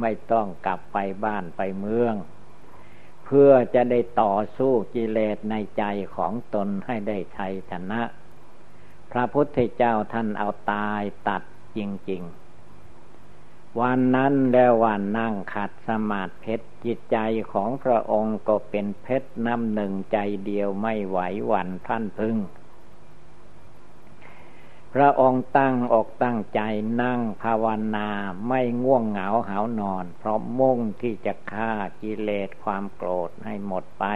[0.00, 2.14] ไม่ต้องกลับไปบ้านไปเมือง
[3.24, 5.84] เพื่อจะได้ต่อสู้กิเลสในใจ
[6.16, 8.02] ของตนให้ได้ชัยชนะ
[9.12, 11.42] พระพุทธเจ้าท่านเอาตายตัด
[11.76, 12.45] จริง ๆ
[13.80, 17.18] วันนั้นแล้ววันนั่งขัดสมาธิเพชรจิตใจ
[17.52, 22.36] ของพระองค์ก็เป็นเพชรน้ำหนึ่งใจเดียวไม่ไหวหวั่นท่านพึ่ง
[24.94, 26.60] พระองค์ตั้งอกตั้งใจ
[27.02, 28.08] นั่งภาวนา
[28.48, 34.06] ไม่ง่วงเหงาหานอน เพราะมุ่งที่จะฆ่ากิเลสความโกรธให้หมดไป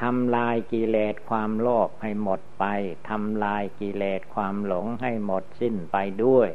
[0.00, 2.64] ทำลายกิเลสความโลภให้หมดไป
[3.08, 6.50] ทำลายกิเลสความหลงให้หมดสิ้นไปด้วย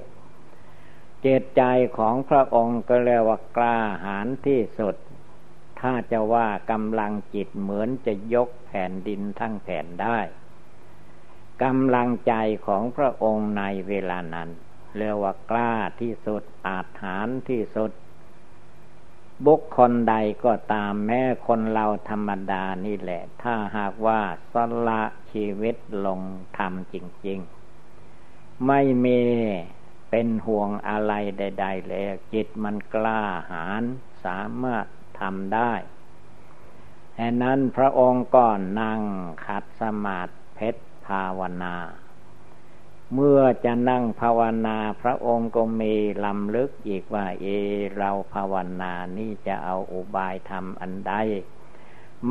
[1.21, 1.61] เจตใจ
[1.97, 4.95] ของพระองค์ก็เรียกว่ากล้าหาญที่สุด
[5.79, 10.19] ถ้าจะว่ากำลังจิตเหมือนจะยกแผ่นดินทั้งแผ่นได้
[11.63, 12.33] กำลังใจ
[12.65, 14.49] ของพระองค์ในเวลานั้น
[14.97, 17.91] เรียกว่ากล้าที่สุดอาจฐานที่สุด
[19.45, 24.21] บุคคลใดก็ตามแม้คนเราธรรมดานี่แหละ ถ้าหากว่า
[24.53, 24.55] ส
[24.87, 26.21] ละชีวิตลง
[26.57, 27.39] ทำจริง
[28.03, 29.21] ๆ ไม่มี
[30.09, 33.83] เป็นห่วงอะไรใด ๆ แล้ว จิตมันกล้าหาญ
[34.25, 34.85] สามารถ
[35.19, 35.73] ทำได้
[37.15, 38.45] แห่นั้นพระองค์ก็
[38.81, 39.01] นั่ง
[39.45, 41.75] ขัดสมาธิเพชรภาวนา
[43.13, 45.93] เมื่อจะนั่งภาวนาพระองค์ก็มี
[46.25, 47.45] ลำลึกอีกว่า เอ
[47.97, 51.13] เราภาวนานี่จะเอาอุบายทำอันใด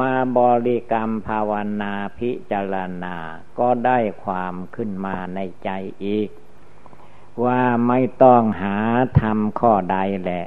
[0.00, 3.16] มาบริกรรมภาวนาพิจารณา
[3.58, 5.70] ก็ได้ความขึ้นมาในใจ
[6.04, 6.28] อีก
[7.44, 8.76] ว่าไม่ต้องหา
[9.20, 10.44] ทำข้อใดแหละ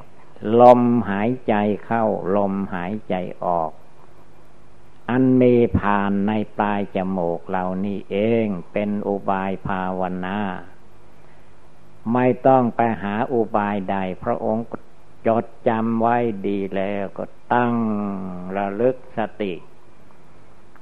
[0.61, 1.53] ลมหายใจ
[1.85, 3.71] เข้า ลมหายใจออก
[5.09, 10.39] อันมีผ่านในปลายจมูกเหล่านี้เองเป็นอุบายภาวนา
[12.13, 14.65] ไม่ต้องไปหาอุบายใด พระองค์
[15.27, 17.73] จดจำไว้ดีแล้วก็ตั้ง
[18.57, 19.53] ระลึกสติ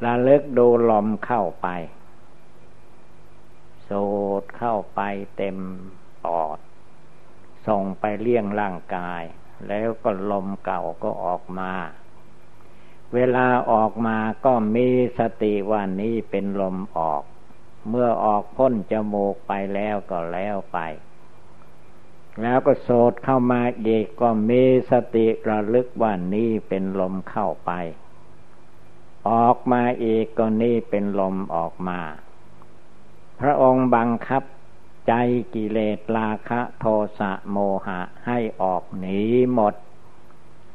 [0.06, 1.67] ระลึกดูลมเข้าไป
[3.84, 3.91] โส
[4.41, 5.02] ดเข้าไป
[5.38, 5.58] เต็ม
[6.25, 6.58] ปอด
[7.67, 9.23] ส่งไปเลี้ยงร่างกาย
[9.67, 11.71] แล้วก็ลมเก่าก็ออกมา
[13.13, 14.88] เวลาออกมาก็มี
[15.19, 17.23] สติว่านี้เป็นลมออก
[17.89, 20.79] เมื่อออกพ้นจมูกไปแล้วก็แล้วไป
[22.41, 27.71] แล้วก็โสดเข้ามาอีกก็มีสติระลึกว่านี้เป็นลมเข้าไป
[29.29, 31.99] ออกมาอีกก็นี่เป็นลมออกมา
[33.39, 34.43] พระองค์บังคับ
[35.10, 35.15] ใจ
[35.56, 36.86] กิเลสราคะโท
[37.19, 39.19] สะโมหะให้ออกหนี
[39.54, 39.76] หมด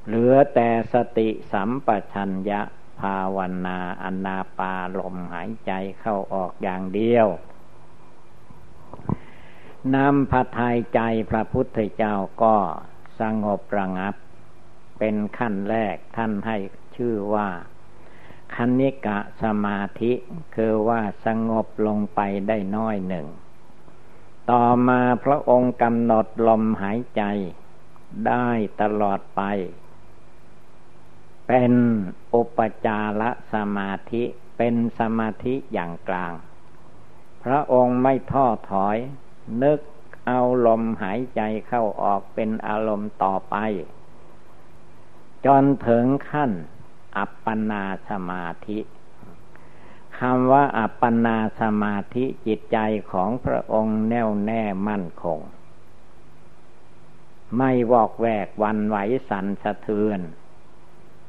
[0.07, 2.61] เหลือแต่สติสัมปชัญญะ
[3.01, 7.27] ภาวนาอนาปาลมหายใจเข้าออกอย่างเดียว
[9.95, 12.57] นำพระทัยใจพระพุทธเจ้าก็
[13.21, 14.15] สงบระงับ
[14.99, 16.57] เป็นขั้นแรกท่านให้
[16.97, 17.49] ชื่อว่า
[18.55, 20.13] คณิกะสมาธิ
[20.55, 23.27] คือว่าสงบลงไปได้น้อยหนึ่ง
[24.51, 27.23] ต่อมาพระองค์กำหนดลมหายใจ
[28.27, 28.49] ได้
[28.81, 29.43] ตลอดไป
[31.49, 31.73] เป็น
[32.35, 34.25] อุปจารสมาธิ
[34.57, 36.33] เป็นสมาธิอย่างกลาง
[37.45, 38.97] พระองค์ไม่ท้อถอย
[39.63, 39.81] นึก
[40.27, 43.57] เอาลมหายใจเข้าออกเป็นอารมณ์ต่อไป
[45.47, 46.51] จนถึงขั้น
[47.17, 48.79] อัปปนาสมาธิ
[50.21, 52.79] คำว่าอัปปนาสมาธิจิตใจ
[53.13, 55.41] ของพระองค์แน่วแน่มั่นคง
[57.59, 58.97] ไม่วอกแวกวันไหว
[59.29, 60.21] สันสะเทือน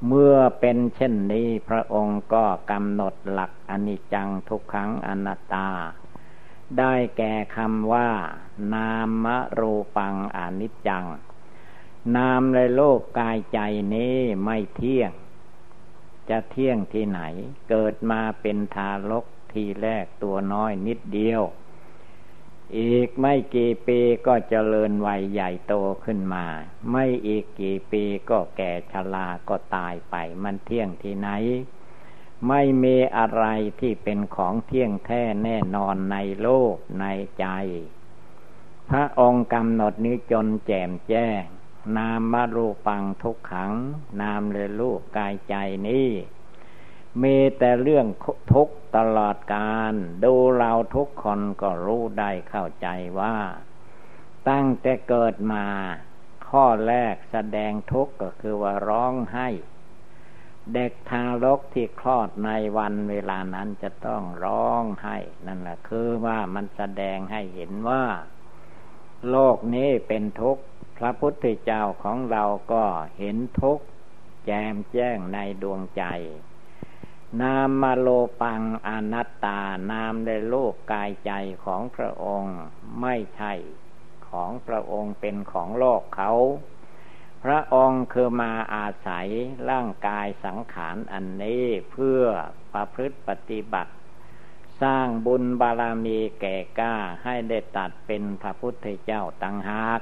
[0.07, 5.69] เมื่อเป็นเช่นนี้พระองค์ก็กำหนดหลักอนิจจังทุกขังอนัตตา
[6.77, 8.09] ได้แก่คำว่า
[8.73, 8.93] นา
[9.23, 9.25] ม
[9.59, 11.05] รูปังอนิจจัง
[12.15, 13.59] นามในโลกกายใจ
[13.93, 15.11] นี้ไม่เที่ยง
[16.29, 17.21] จะเที่ยงที่ไหน
[17.69, 21.43] เกิดมาเป็นทารกทีแรกตัวน้อยนิดเดียว
[22.77, 25.73] อีกไม่กี่ปีก็เจริญวัยใหญ่โต
[26.05, 26.45] ขึ้นมา
[26.91, 31.29] ไม่อีกกี่ปีก็แก่ชราก็ตายไป มันเที่ยงที่ไหน
[32.47, 33.45] ไม่มีอะไร
[33.79, 37.05] ที่เป็นของเที่ยงแท้แน่นอนในโลกใน
[37.39, 37.45] ใจ
[38.89, 41.43] พระองค์กำหนดนี้จนแจ่มแจ้ง
[41.97, 43.73] นามมารูปังทุกขัง
[44.21, 45.55] นามเลยลูกกายใจ
[45.87, 46.09] นี้
[47.21, 48.07] มีแต่เรื่อง
[48.53, 49.93] ทุกตลอดการ
[50.23, 52.87] ดูเราทุกคนก็รู้ได้เข้าใจ
[53.19, 53.37] ว่า
[54.49, 55.65] ตั้งแต่เกิดมา
[56.49, 59.49] ข้อแรกแสดงทุกข์ก็คือว่าร้องให้
[60.73, 65.17] เด็กทารกที่คลอดในวันเวลานั้นจะต้องร้องให้
[65.47, 68.03] นั่นแหละคือว่ามันแสดงให้เห็นว่า
[69.29, 70.63] โลกนี้เป็นทุกข์
[70.97, 72.83] พระพุทธเจ้าของเราก็
[73.17, 73.85] เห็นทุกข์
[74.45, 76.03] แจมแจ้งในดวงใจ
[77.41, 78.07] นามมาโล
[78.41, 79.59] ปังอนัตตา
[79.91, 81.31] นามในโลกกายใจ
[81.65, 82.57] ของพระองค์
[83.01, 83.53] ไม่ใช่
[84.29, 86.31] ของพระองค์เป็นของโลกเขา
[87.43, 89.27] พระองค์คือมาอาศัย
[89.69, 92.21] ร่างกายสังขารอันนี้เพื่อ
[92.73, 93.93] ประพฤติปฏิบัติ
[94.81, 100.01] สร้างบุญบารมีแก่กล้าให้ได้ตัดเป็นพระพุทธเจ้าตังหาก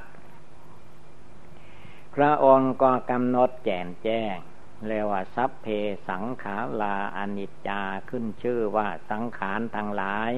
[2.15, 4.35] พระองค์ก็กำหนดแจนแจ้ง
[4.87, 5.65] เรียกว่าสัพเพ
[6.09, 10.31] สังขาราอนิจจาขึ้นชื่อว่าสังขารทั้งหลาย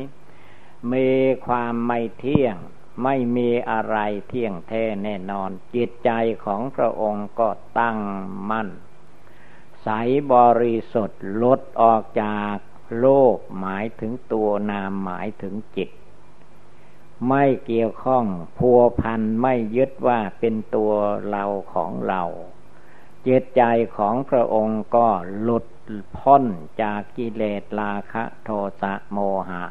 [0.94, 1.12] มี
[1.48, 2.56] ความไม่เที่ยง
[3.04, 6.12] ไม่มีอะไรเที่ยงแท้แน่นอน จิตใจ
[6.46, 7.98] ของพระองค์ก็ตั้ง
[8.50, 8.70] มั่น
[9.84, 9.88] ใส
[10.34, 12.56] บริสุทธิ์ลดออกจาก
[13.00, 15.90] โลกหมายถึงตัวนามหมายถึงจิต
[17.30, 18.26] ไม่เกี่ยวข้อง
[18.58, 20.92] พัวพันไม่ยึดว่าเป็นตัว
[21.30, 22.24] เราของเรา
[23.28, 23.64] จิตใจ
[23.98, 25.08] ของพระองค์ก็
[25.42, 25.66] หลุด
[26.18, 26.44] พ้น
[26.82, 28.50] จากกิเลสราคะโท
[28.82, 29.18] สะโม
[29.50, 29.66] หะ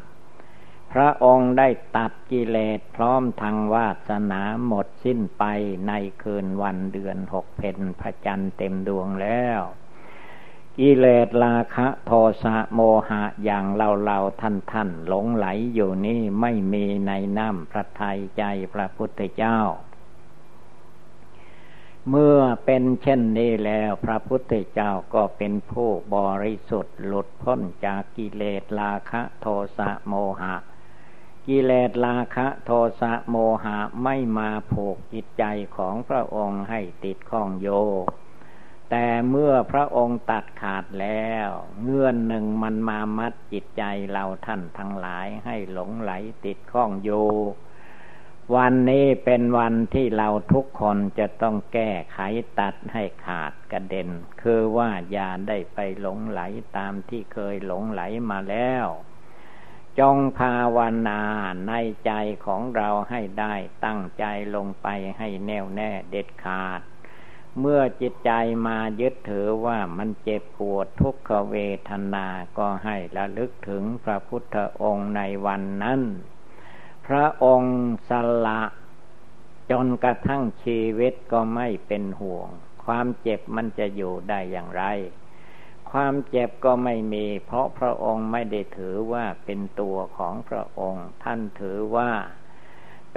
[0.93, 5.43] พระองค์ได้ตัดกิเลสพร้อมทางวาสนาหมดสิ้นไป
[5.87, 9.61] ในคืนวันเดือนหกเพนพระจันทร์เต็มดวงแล้ว
[10.79, 12.11] กิเลสราคะโท
[12.43, 19.59] สะโมหะอย่างเราเราท่านท่านหลงไหลอยู่นี่ไม่มีในน้ำพระทัยใจพระพุทธเจ้า
[22.09, 30.55] เมื่อเป็นเช่นนี้แล้วพระพุทธเจ้าก็เป็นผู้บริสุทธิ์หลุดพ้นจากกิเลสราคะโทสะโมหะ
[31.47, 35.43] กิเลสราคะโทสะโมหะไม่มาผูกจิตใจ
[35.77, 37.69] ของพระองค์ให้ติดข้องโย
[38.89, 41.47] แต่เมื่อพระองค์ตัดขาดแล้ว
[41.83, 46.11] เงื่อนหนึ่งมันมามัดจิตใจเราท่านทั้งหลายให้หลงไหล
[46.45, 47.09] ติดข้องโย
[48.55, 52.19] วันนี้เป็นวันที่เราทุกคนจะต้องแก้ไข
[52.59, 54.09] ตัดให้ขาดกระเด็น
[54.41, 56.41] คือว่าอย่าได้ไปหลงไหล
[56.77, 58.85] ตามที่เคยหลงไหลมาแล้ว
[59.99, 61.21] จงภาวนา
[61.67, 61.73] ใน
[62.05, 62.11] ใจ
[62.45, 63.53] ของเราให้ได้
[63.85, 66.81] ตั้งใจลงไปให้แน่วแน่เด็ดขาด
[67.59, 68.31] เมื่อจิตใจ
[68.67, 71.55] มายึดถือว่ามันเจ็บปวดทุกขเว
[71.89, 76.01] ทนา ก็ให้ระลึกถึงพระพุทธองค์ในวันนั้น
[77.07, 77.75] พระองค์
[78.09, 78.11] ส
[78.45, 78.61] ละ
[79.71, 82.47] จนกระทั่งชีวิตก็ไม่เป็นห่วง
[82.85, 84.83] ความเจ็บมันจะอยู่ได้อย่างไร
[85.91, 92.11] ความเจ็บก็ไม่มี เพราะพระองค์ไม่ได้ถือว่าเป็นตัวของพระองค์ ท่านถือว่า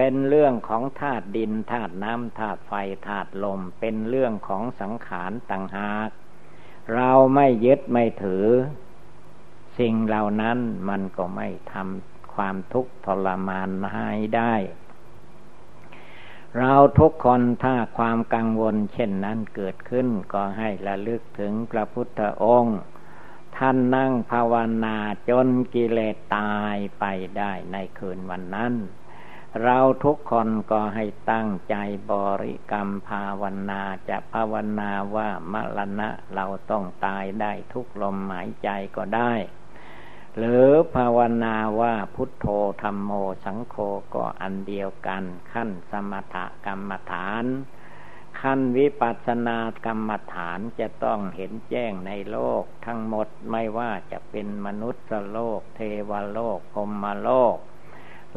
[0.00, 2.72] เป็นเรื่องของธาตุดินธาตุน้ำธาตุไฟ
[3.08, 6.08] ธาตุลม เป็นเรื่องของสังขารต่างหาก
[6.94, 8.46] เราไม่ยึดไม่ถือ
[9.78, 10.58] สิ่งเหล่านั้น
[10.88, 14.54] มันก็ไม่ทำความทุกข์ทรมานใหายได้
[16.58, 22.78] เราทุกคนถ้าความกังวลเช่นนั้นเกิดขึ้นก็ให้ระลึกถึงพระพุทธองค์
[23.56, 24.96] ท่านนั่งภาวนา
[25.28, 27.04] จนกิเลสตายไป
[27.38, 28.74] ได้ในคืนวันนั้น
[29.62, 31.76] เราทุกคนก็ให้ตั้งใจ
[32.12, 39.32] บริกรรมภาวนาจะภาวนาว่ามรณะเราต้องตายได้ทุกลมหายใจก็ได้
[40.36, 42.46] หรือภาวนาว่าพุทโธ
[42.82, 43.10] ธรรมโม
[43.44, 43.76] สังโฆ
[44.14, 47.44] ก็อันเดียวกันขั้นสมถกรรมฐาน
[48.40, 55.80] ขั้นวิปัสสนากรรมฐานจะต้องเห็นแจ้งในโลก ทั้งหมดไม่ว่าจะเป็นมนุษย์โลก เท
[56.10, 57.56] วโลกพรมโลก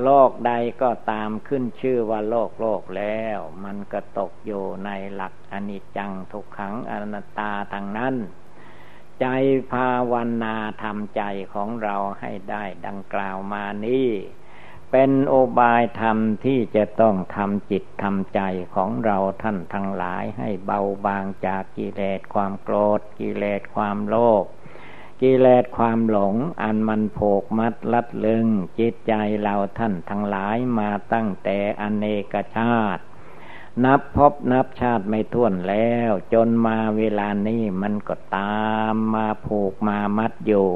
[0.04, 0.52] โลกใด
[0.82, 8.16] ก็ตามขึ้นชื่อว่าโลกโลกแล้ว มันก็ตกอยู่ในหลักอนิจจังทุกขังอนัตตาทางนั้น
[9.22, 9.28] ใจ
[9.72, 11.24] ภาวนาทำใจ
[11.54, 14.10] ของเราให้ได้ดังกล่าวมานี้
[14.92, 18.42] เป็นโอบายธรรมที่จะต้องทำจิตทำใจ
[18.76, 24.44] ของเราท่านทั้งหลายให้เบาบางจากกิเลสความโกรธกิเลสความโลภ
[25.22, 28.48] กิเลสความหลงอันมันโผกมัดลัดลึง
[28.80, 33.04] จิตใจเราท่านทั้งหลายมาตั้งแต่อเนกชาติ
[33.84, 40.70] นับพบนับชาติไม่ท้วนแล้ว จนมาเวลานี้มันก็ตามมาผูกมามัดอยู่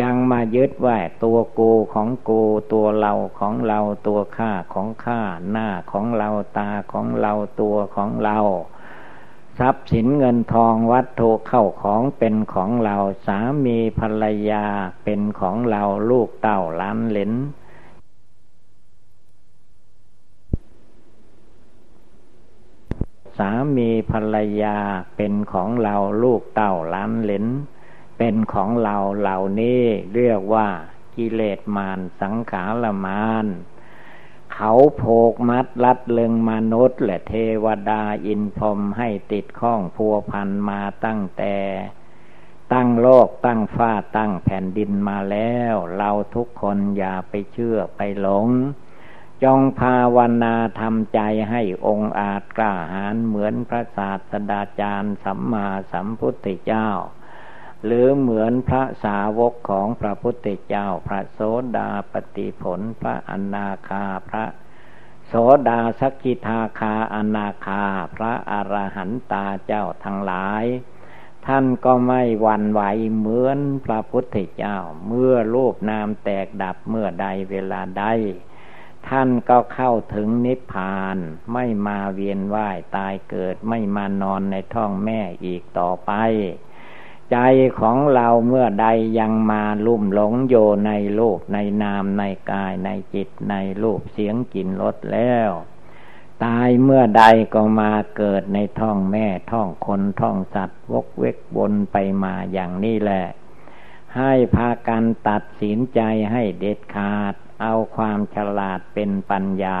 [0.00, 2.42] ยังมายึดว่าตัวกูของกู
[2.72, 8.38] ตัวเราของเราตัวข้าของข้าหน้าของเราตาของเราตัวของเรา
[9.58, 14.64] ทรัพย์สินเงินทองวัตถุเข้าของเป็นของเราสามีภรรยา
[15.04, 17.32] เป็นของเราลูกเต้าล้านเหลน
[23.38, 24.76] สามีภรรยา
[25.16, 27.46] เป็นของเราลูกเต้าล้านเหลน
[28.18, 29.82] เป็นของเราเหล่านี้
[30.14, 30.68] เรียกว่า
[31.16, 33.46] กิเลสมารสังขารมาร
[34.60, 41.56] เขาโผกมัดรัดเลึงมนุษย์ และเทวดาอินพรมให้ติดข้องพัวพันมาตั้งแต่
[42.72, 48.46] ตั้งโลกตั้งฟ้าตั้งแผ่นดินมาแล้ว เราทุกคนอย่าไปเชื่อไปหลง
[49.42, 56.88] จงภาวนาทำใจให้องค์อาจกล้าหาญเหมือนพระศาสดาจารย์สัมมาสัมพุทธเจ้า
[57.84, 61.40] หรือเหมือนพระสาวกของพระพุทธเจ้า พระโส
[61.76, 64.44] ดาปฏิผล พระอนาคาพระ
[65.26, 65.34] โส
[65.68, 67.84] ดาสกิทาคาอนาคา
[68.16, 70.64] พระอรหันตาเจ้าทั้งหลาย
[71.46, 72.82] ท่านก็ไม่หวั่นไหว
[73.16, 78.04] เหมือนพระพุทธเจ้า เมื่อรูปนามแตกดับเมื่อใดเวลาใด
[79.08, 81.16] ท่านก็เข้าถึงนิพพาน
[81.52, 86.12] ไม่มาเวียนว่ายตายเกิดไม่มานอนในท้องแม่อีกต่อไป
[87.32, 87.38] ใจ
[87.80, 88.86] ของเราเมื่อใด
[89.18, 90.54] ยังมาลุ่มหลงโย
[90.86, 95.50] ในโลกในนามในกายในจิตในรูปเสียงกลิ่นรสแล้ว
[96.44, 103.24] ตายเมื่อใดก็มาเกิดในท้องแม่ท้องคนท้องสัตว์ วกเวกบนไปมาอย่างนี้แหละ
[104.16, 106.00] ให้พากันตัดสินใจ
[106.32, 109.80] ให้เด็ดขาด เอาความฉลาดเป็นปัญญา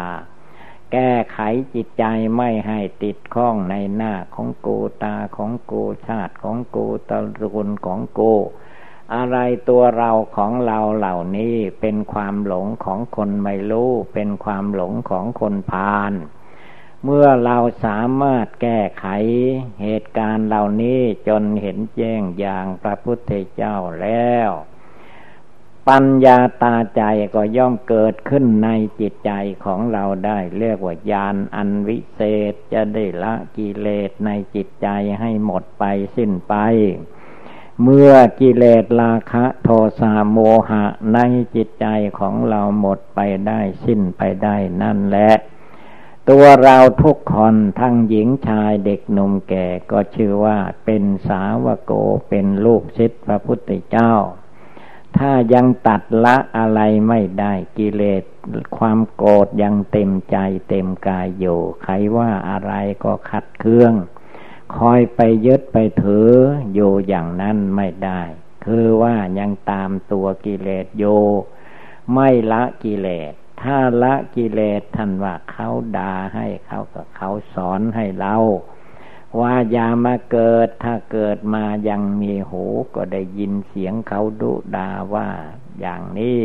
[0.92, 1.38] แก้ไข
[1.74, 2.04] จิตใจ
[2.36, 4.68] ไม่ให้ติดข้องในหน้าของโก
[5.02, 5.74] ตาของโก
[6.06, 7.20] ชาติของโกตระ
[7.54, 8.20] กูลของโก
[9.14, 9.36] อะไร
[9.68, 16.12] ตัวเราของเราเหล่านี้เป็นความหลงของคนไม่รู้ เป็นความหลงของคนพาล
[17.04, 19.06] เมื่อเราสามารถแก้ไข
[19.82, 24.50] เหตุการณ์เหล่านี้จนเห็นแจ้งอย่างพระพุทธเจ้าแล้ว
[25.88, 27.02] ปัญญาตาใจ
[27.34, 28.70] ก็ย่อมเกิดขึ้นใน
[29.00, 29.32] จิตใจ
[29.64, 32.20] ของเราได้ เรียกว่าญาณอันวิเศ
[32.52, 34.88] ษจะได้ละกิเลสในจิตใจ
[35.20, 35.84] ให้หมดไป
[36.16, 36.54] สิ้นไป
[37.82, 39.68] เมื่อกิเลสราคะโท
[40.00, 41.18] สะโมหะใน
[41.54, 41.86] จิตใจ
[42.18, 45.32] ของเราหมดไปได้สิ้นไปได้นั่นแหละ
[46.30, 51.92] ตัวเราทุกคนทั้งหญิงชายเด็กหนุ่มแก่ก็ชื่อว่าเป็นสาวโก
[52.28, 54.12] เป็นลูกศิษย์พระพุทธเจ้า
[55.18, 58.22] ถ้ายังตัดละอะไรไม่ได้กิเลส
[58.76, 60.36] ความโกรธยังเต็มใจ
[60.68, 62.72] เต็มกายอยู่ใครว่าอะไร
[63.04, 63.94] ก็ขัดเครื่อง
[64.76, 66.30] คอยไปยึดไปถือ
[66.74, 68.20] อยู่อย่างนั้นไม่ได้
[68.64, 71.04] คือว่ายังตามตัวกิเลสโย
[72.14, 78.36] ไม่ละกิเลส ถ้าละกิเลสท่านว่าเขาด่าให้เขาก็เขาสอนให้เรา
[79.40, 82.64] ว่าอย่ามาเกิดถ้าเกิดมายังมีหู
[82.94, 85.28] ก็ได้ยินเสียงเขาดุดาว่า
[85.80, 86.42] อย่างนี้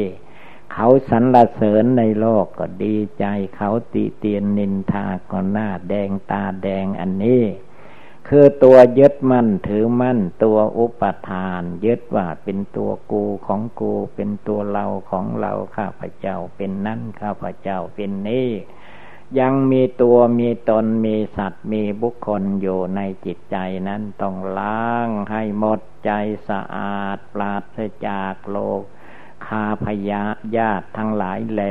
[0.74, 7.44] เขาสรรเสริญในโลกก็ดีใจเขาติเตียนนินทาก็หน้าแดงตาแดงอันนี้
[8.28, 18.50] คือตัวยึดมั่นถือมั่นตัวอุปทาน ยึดว่าเป็นตัวกูของกูเป็นตัวเราของเราข้าพเจ้าเป็นนั่นข้าพเจ้าเป็นนี่
[19.40, 26.12] ยังมีตัวมีตนมีสัตว์มีบุคคลอยู่ในจิตใจนั้นต้องล้างให้หมดใจ
[26.50, 28.82] สะอาดปราศจากโลก
[29.48, 30.24] คาพยา
[30.58, 31.62] ญาติทั้งหลายแหล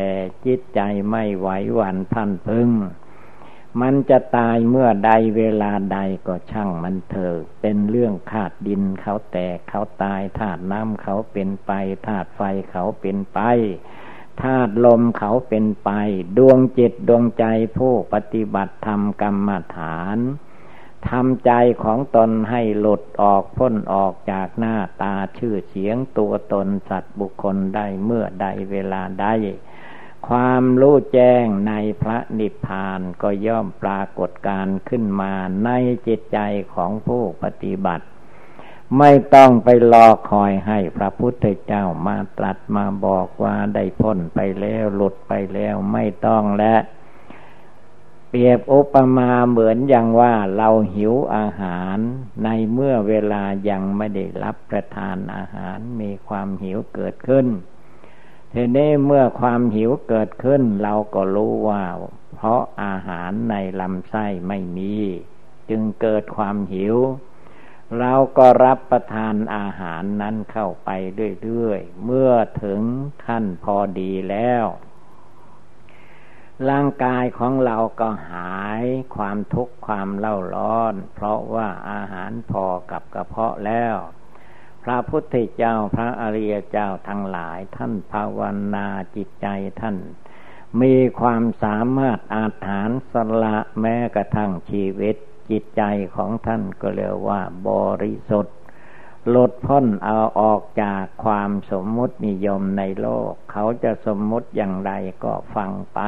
[0.47, 0.81] จิตใจ
[1.11, 2.71] ไม่ไหวหวั่นพันพึ่ง
[3.81, 11.71] มันจะตายเมื่อใดเวลาใดก็ช่างมันเถิดเป็นเรื่องธาตุดินเขาแตกเขาตายธาตุน้ำเขาเป็นไป
[12.07, 13.41] ธาตุไฟเขาเป็นไป
[14.43, 15.91] ธาตุลมเขาเป็นไป
[16.39, 17.45] ดวงจิตดวงใจ
[17.79, 20.19] ผู้ปฏิบัติธรรมกรรมฐาน
[21.09, 29.27] ทำใจของตนให้หลุดออกพ้นออกจากหน้าตาชื่อเสียงตัวตนสัตว์บุคคลได้เมื่อใดเวลาใด
[30.29, 31.73] ความรู้แจ้งใน
[32.03, 35.33] พระนิพพานก็ย่อมปรากฏการขึ้นมา
[35.65, 35.71] ใน
[36.07, 36.39] จิตใจ
[36.75, 38.07] ของผู้ปฏิบัติ
[38.99, 46.75] ไม่ต้องไปรอคอยให้พระพุทธเจ้ามาตรัสมาบอกว่าได้พ้นไปแล้วหลุดไปแล้วไม่ต้องและ
[48.29, 51.99] เปรียบอุปมาเหมือนอย่างว่าเราหิวอาหาร
[52.45, 57.47] ในเมื่อเวลายังไม่ได้รับประทานอาหารมีความหิวเกิดขึ้น
[58.53, 61.85] ทีนี้เมื่อความหิวเกิดขึ้น เราก็รู้ว่า
[62.35, 64.95] เพราะอาหารในลำไส้ไม่มี
[65.71, 66.97] จึงเกิดความหิว
[67.99, 70.91] เราก็รับประทานอาหารนั้นเข้าไป
[71.43, 72.33] เรื่อยๆ เมื่อ
[72.63, 72.81] ถึง
[73.27, 74.65] ขั้นพอดีแล้ว
[76.71, 78.85] ร่างกายของเราก็หาย
[79.17, 83.97] ความทุกข์ความเล่าร้อน เพราะว่าอาหารพอกับกระเพาะแล้ว
[84.83, 88.41] พระพุทธเจ้าพระอริยเจ้าทั้งหลายท่านภาว
[88.75, 88.87] นา
[89.17, 89.47] จิตใจ
[89.81, 89.97] ท่าน
[90.81, 95.17] มีความสามารถอาถานสละแม้กระทั่งชีวิต
[95.51, 95.83] จิตใจ
[96.17, 97.71] ของท่านก็เรียกว่า บ
[98.03, 98.57] ริสุทธิ์
[99.35, 104.93] ลดพ้นเอาออกจากความสมมุตินิยมในโลก เขาจะสมมุติอย่างไร
[105.25, 106.01] ก็ฟังไป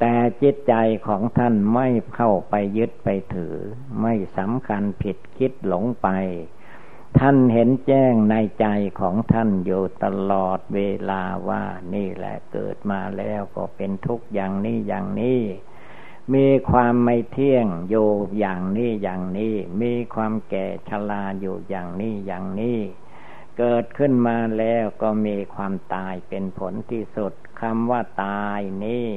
[0.00, 0.74] แต่จิตใจ
[1.06, 3.54] ของท่านไม่เข้าไปยึดไปถือ
[4.00, 6.08] ไม่สำคัญผิดคิดหลงไป
[7.18, 8.66] ท่านเห็นแจ้งในใจ
[9.00, 10.80] ของท่านอยู่ตลอดเว
[11.10, 11.64] ลาว่า
[11.94, 15.40] นี่แหละเกิดมาแล้วก็เป็นทุกข์อย่างนี้อย่างนี้
[16.32, 18.08] มีความไม่เที่ยงอยู่
[18.38, 22.78] อย่างนี้อย่างนี้ มีความแก่ชราอยู่อย่างนี้อย่างนี้
[23.58, 29.08] เกิดขึ้นมาแล้วก็มีความตายเป็นผลที่สุดคำว่าตายนี่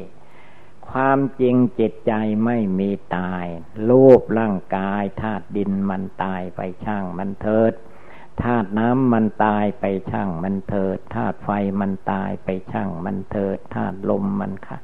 [0.90, 2.14] ความจริงจิตใจ
[2.46, 3.46] ไม่มีตาย
[3.90, 7.74] รูปร่างกายธาตุดินมันตายไปช่างมันเถิด
[8.44, 11.50] ธาตุน้ำมันตายไปช่างมันเถิดธาตุไฟ
[11.80, 14.78] มันตายไปช่างมันเถิดธาตุลมมันค่ะ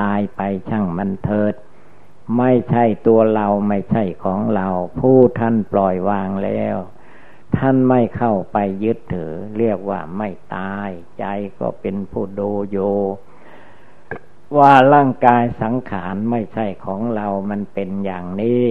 [0.00, 1.54] ตายไปช่างมันเถิด
[2.38, 4.66] ไม่ใช่ตัวเราไม่ใช่ของเรา
[5.00, 6.76] ผู้ท่านปล่อยวางแล้ว
[7.56, 11.24] ท่านไม่เข้าไปยึดถือ เรียกว่าไม่ตาย ใจ
[11.58, 12.78] ก็เป็นผู้ดูโย
[14.58, 18.66] ว่าร่างกายสังขารไม่ใช่ของเรามันเป็นอย่างนี้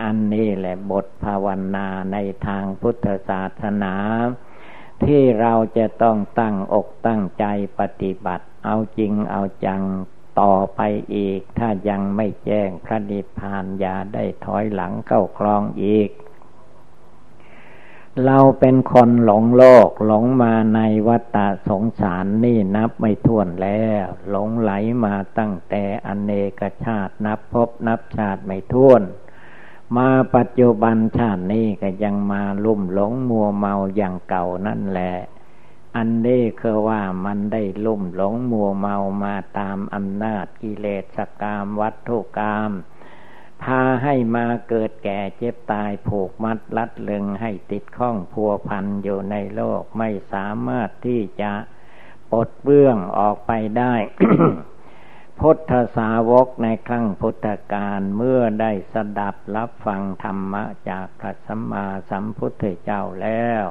[0.00, 1.46] อันนี้แหละบทภาว
[1.76, 2.16] นาใน
[2.46, 3.94] ทางพุทธศาสนา
[5.04, 7.44] ที่เราจะต้องตั้งอกตั้งใจ
[7.78, 9.82] ปฏิบัติ เอาจริงเอาจัง
[10.40, 10.80] ต่อไป
[11.14, 16.10] อีก ถ้ายังไม่แจ้งพระนิพพานอย่าได้ถอยหลังเข้าคลองอีก
[18.26, 24.72] เราเป็นคนหลงโลกหลงมาในวัฏสงสารนี่นับไม่ถ้วนแล้ว หลงไหล
[25.04, 29.02] มาตั้งแต่อเนกชาตินับพบนับชาติไม่ถ้วน
[29.96, 35.14] มาปัจจุบันชาตินี้ก็ยังมาลุ่มหลงมัวเมาอย่างเก่านั่นแหละ
[35.96, 40.86] อันนี้คือว่ามันได้ลุ่มหลงมัวเมามาตามอำนาจกิเล
[41.16, 42.70] สกามวัตถุกรรม
[43.62, 51.52] พาให้มาเกิดแก่เจ็บตายผูกมัดลัดลึงให้ติดข้องพัวพันอยู่ในโลกไม่สามารถที่จะ
[52.30, 53.94] ปลดเบื้องออกไปได้
[55.40, 63.64] พุทธสาวกในครั้งพุทธกาลเมื่อได้สดับรับฟังธรรมะจากพระสัมมาสัมพุทธเจ้าแล้ว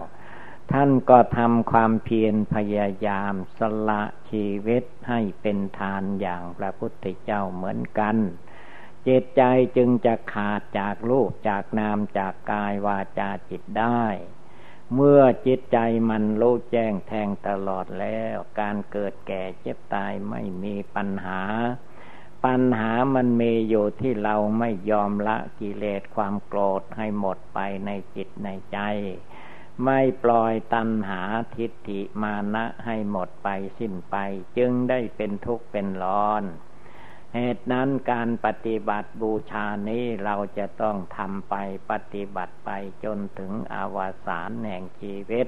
[0.72, 8.18] ท่านก็ทำความเพียรพยายามสละชีวิตให้เป็นทานอย่างพระพุทธเจ้าเหมือนกัน
[9.04, 9.42] เจตใจ
[9.78, 14.04] จึงจะขาดจากรูปจากนามจากกายวาจาจิตได้
[14.96, 15.78] เมื่อจิตใจ
[16.10, 21.42] มันรู้แจ้งแทงตลอดแล้ว การเกิดแก่เจ็บตายไม่มีปัญหา
[22.46, 28.80] ปัญหามันมีอยู่ที่เราไม่ยอมละกิเลสความโกรธให้หมดไปในจิตในใจ
[29.86, 31.22] ไม่ปล่อยตัณหา
[31.56, 33.50] ทิฏฐิมานะให้หมดไป
[33.80, 34.16] สิ้นไป
[34.58, 36.44] จึงได้เป็นทุกข์เป็นร้อน
[37.36, 41.56] เหตุนั้นการปฏิบัติบูชานี้เราจะต้องทำไป
[41.92, 42.70] ปฏิบัติไป
[43.04, 45.48] จนถึงอาวสานแห่งชีวิต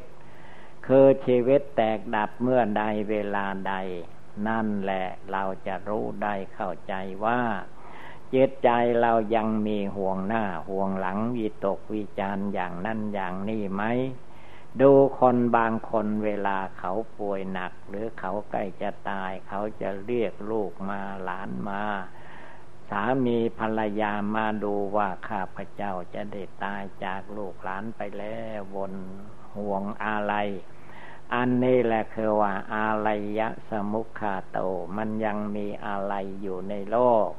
[0.88, 3.74] คือชีวิตแตกดับเมื่อใดเวลาใด
[4.48, 6.94] นั่นแหละเราจะรู้ได้เข้าใจ
[7.26, 7.42] ว่า
[8.34, 8.70] จิตใจ
[9.02, 13.84] เรายังมีห่วงหน้าห่วงหลังวิตกวิจารอย่างนั้นอย่างนี้ไหม
[14.82, 21.84] ดูคนบางคนเวลาเขาป่วยหนัก หรือเขาใกล้จะตาย เขาจะเรียกลูกมาหลานมา
[22.90, 28.94] สามีภรรยามาดูว่าข้าพเจ้าจะได้ตายจากลูกหลานไปแล้วบน
[29.58, 30.34] ห่วงอะไร
[31.34, 34.60] อันนี้แหละคือว่าอาลัยะสมุขาโต
[34.98, 37.30] มันยังมีอะไรอยู่ในโลก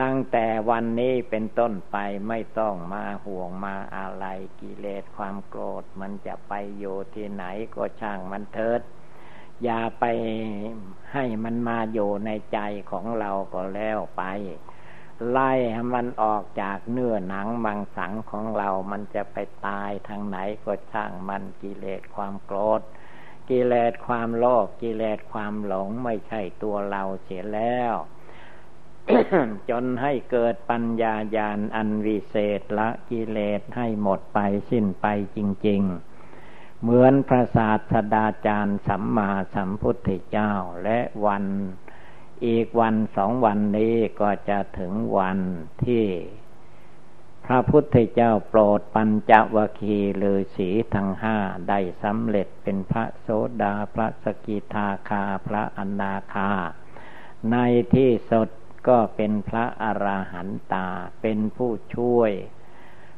[0.00, 1.96] ตั้งแต่วันนี้เป็นต้นไป
[2.28, 4.26] ไม่ต้องมาห่วงมาอะไร
[4.60, 8.80] กิเลสความโกรธ มันจะไปอยู่ที่ไหนก็ช่างมันเถิด
[9.64, 10.04] อย่าไป
[11.12, 12.58] ให้มันมาอยู่ในใจ
[12.90, 14.24] ของเราก็แล้วไป
[15.30, 19.36] ไล่ให้มันออกจากเนื้อหนังมังสังของเรา มันจะไป
[19.66, 22.82] ตายทางไหนก็ช่างมันกิเลสความโกรธ
[23.50, 27.94] กิเลสความโลภกิเลสความหลงไม่ใช่ตัวเราเสียแล้ว
[29.70, 34.38] จนให้เกิดปัญญาญาณอันวิเศษละกิเลสให้หมดไป
[34.70, 35.38] สิ้นไปจ
[35.68, 40.52] ริง ๆ เหมือนพระศาสดาจารย์สัมมาสัมพุทธเจ้า
[40.84, 41.44] และวัน
[42.46, 45.38] อีกวันสองวันนี้ก็จะถึงวัน
[45.84, 46.06] ที่
[47.46, 51.36] พระพุทธเจ้าโปรดปัญจวคีฤาษีทั้งห้า
[51.68, 53.28] ได้สำเร็จเป็นพระโส
[53.62, 56.50] ดาพระสกิทาคาพระอนาคา
[57.52, 57.56] ใน
[57.94, 58.48] ที่สด
[58.88, 60.88] ก็เป็นพระอราหันตา
[61.20, 62.32] เป็นผู้ช่วย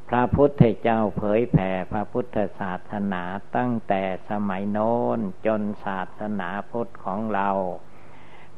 [0.08, 3.22] พระพุทธเจ้าเผยแผ่พระพุทธศาสนา
[3.56, 7.50] ตั้งแต่สมัยโน้นจนศาสนาพุทธของเรา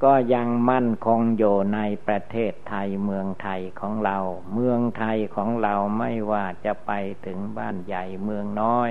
[0.05, 4.19] ก็ยังมั่นคงอยู่ในประเทศไทยเมืองไทยของเรา
[4.55, 6.93] เมืองไทยของเราไม่ว่าจะไป
[7.27, 8.91] ถึงบ้านใหญ่เมืองน้อย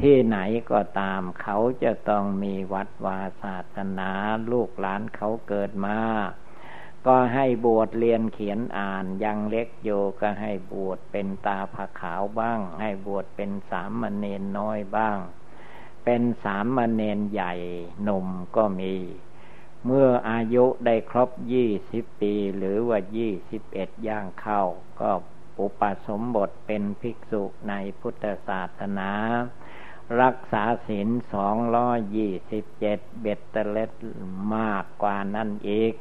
[0.00, 0.38] ที่ไหน
[0.70, 4.10] ก็ตามเขาจะต้องมีวัดวาศาสนา
[4.52, 5.98] ลูกหลานเขาเกิดมา
[7.06, 9.90] ก็ให้บวชเรียนเขียนอ่านยังเล็กโย
[10.20, 15.18] ก็ให้บวชเป็นตาผาขาวบ้าง ให้บวชเป็นสามเณรน้อยบ้าง
[16.04, 17.54] เป็นสามมเณรใหญ่
[18.02, 18.26] หนุ่ม
[18.56, 18.94] ก็มี
[19.86, 24.62] เมื่ออายุได้ครบยี่สิบปีหรือว่ายี่สิบเอ็ดย่างเข้า
[25.00, 25.10] ก็
[25.60, 29.10] อุปสมบทเป็นภิกษุในพุทธศาสนา
[30.20, 33.90] รักษาศีลสองร้อยยี่สิบเจ็ดเบ็ดเตล็ด
[34.54, 35.94] มากกว่านั้นอีก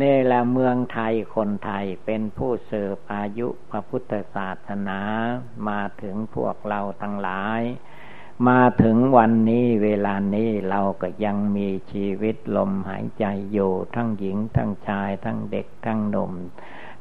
[0.00, 5.00] นี่แหละเมืองไทยคนไทยเป็นผู้เสิร์ฟอายุพระพุทธศาสนา
[5.68, 7.62] มาถึงพวกเราทั้งหลาย
[8.48, 16.32] มาถึงวันนี้เวลานี้เราก็ยังมีชีวิตลมหายใจอยู่ ทั้งหญิงทั้งชายทั้งเด็กทั้งหนุ่ม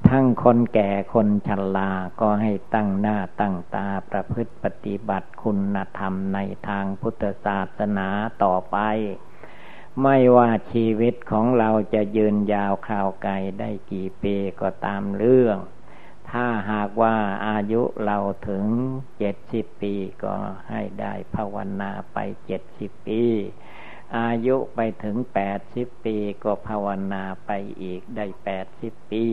[0.10, 1.92] ทั้งคนแก่คนชรา
[2.22, 8.08] ก็ให้ตั้งหน้าตั้งตาประพฤติปฏิบัติคุณธรรมในทางพุทธศาสนา
[8.44, 8.78] ต่อไป
[10.04, 15.58] ไม่ว่าชีวิตของเราจะยืนยาวข่าวไกลได้กี่ปีก็ตามเรื่อง
[16.32, 17.18] ถ้าหากว่า
[17.48, 18.18] อายุเรา
[18.48, 18.66] ถึง
[19.18, 19.94] เจ็ดสิบปี
[20.24, 20.36] ก็
[20.70, 23.24] ให้ได้ภาวนาไปเจ็ดสิบปี
[24.18, 29.28] อายุไปถึงแปดสิบปีก็ภาวนาไปอีกได้แปดสิบปี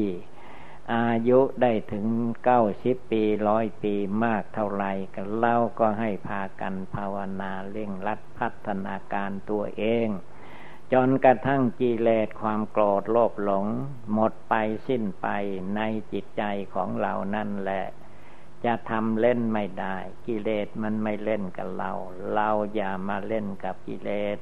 [0.94, 2.06] อายุได้ถึง
[2.44, 3.94] เก้าสิบปีร้อยปี
[4.24, 4.84] มากเท่าไร
[5.14, 10.08] กันเล่าก็ให้พากันภาวนาเร่งรัดพัฒนาการตัวเอง
[10.93, 13.66] จนกระทั่งกิเลสความโกรธโลภหลง
[14.12, 14.55] หมดไป
[14.89, 15.28] สิ้นไป
[15.76, 15.80] ใน
[16.12, 16.43] จิตใจ
[16.74, 17.85] ของเรานั่นแหละ
[18.64, 21.93] จะทำเล่นไม่ได้ กิเลสมันไม่เล่นกับเรา
[22.35, 24.39] เราอย่ามาเล่นกับกิเลส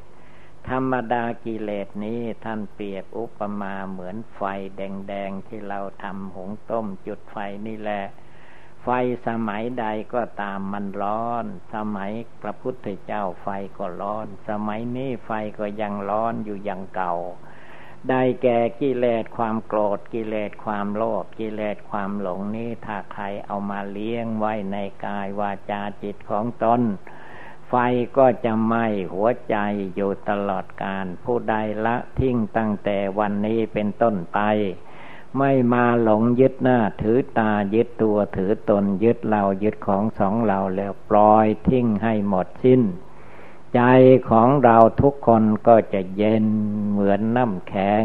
[0.69, 4.43] ธรรมดากิเลสนี้ท่านเปรียบอุปมาเหมือนไฟ
[4.77, 7.37] แดงๆที่เราทำหงต้มจุดไฟ
[7.67, 8.03] นี่แหละ
[8.83, 8.89] ไฟ
[9.29, 12.13] สมัยใดก็ตามมันร้อน สมัย
[12.43, 17.15] พระพุทธเจ้าไฟก็ร้อน สมัยนี้ไฟก็ยังร้อนอยู่อย่างเก่า
[18.09, 26.83] ได้แก่กิเลสความโกรธกิเลสความโลภกิเลสความหลงนี้ถ้าใครเอามาเลี้ยงไว้ในกายวาจาจิตของตน
[27.69, 27.75] ไฟ
[28.19, 29.57] ก็จะไหม้หัวใจ
[29.95, 31.55] อยู่ตลอดการ ผู้ใด
[31.87, 34.41] ละทิ้งตั้งแต่วันนี้เป็นต้นไป
[35.39, 42.83] ไม่มาหลงยึดหน้า ถือตายึดตัวถือตนยึดเรายึดของสองเราแล้วปล่อยทิ้งให้หมดสิ้น
[43.75, 43.81] ใจ
[44.31, 46.47] ของเราทุกคนก็จะเย็น
[46.91, 48.05] เหมือนน้ำแข็ง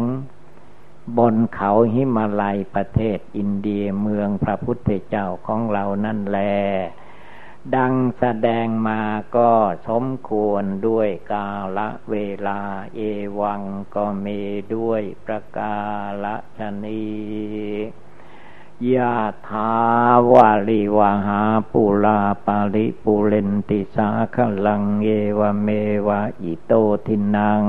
[1.17, 6.53] บนเขาหิมาลัยประเทศอินเดียเมืองพระพุทธเจ้าของเรานั่นแหละ
[7.75, 9.01] ดังแสดงมา
[9.35, 9.51] ก็
[9.87, 12.15] สมควรด้วยกาละเว
[12.47, 12.61] ลา
[12.95, 12.99] เอ
[13.39, 13.61] วัง
[13.95, 14.41] ก็มี
[14.75, 15.75] ด้วยประกา
[16.23, 17.07] ละชนี
[18.93, 19.15] ยะ
[19.49, 19.73] ถา
[20.31, 21.41] วาลิวหา
[21.71, 25.09] ปุลาปาลิปุเรนติสาขลังเอ
[25.39, 25.67] วเม
[26.07, 26.73] วะอิโต
[27.05, 27.63] ทินัง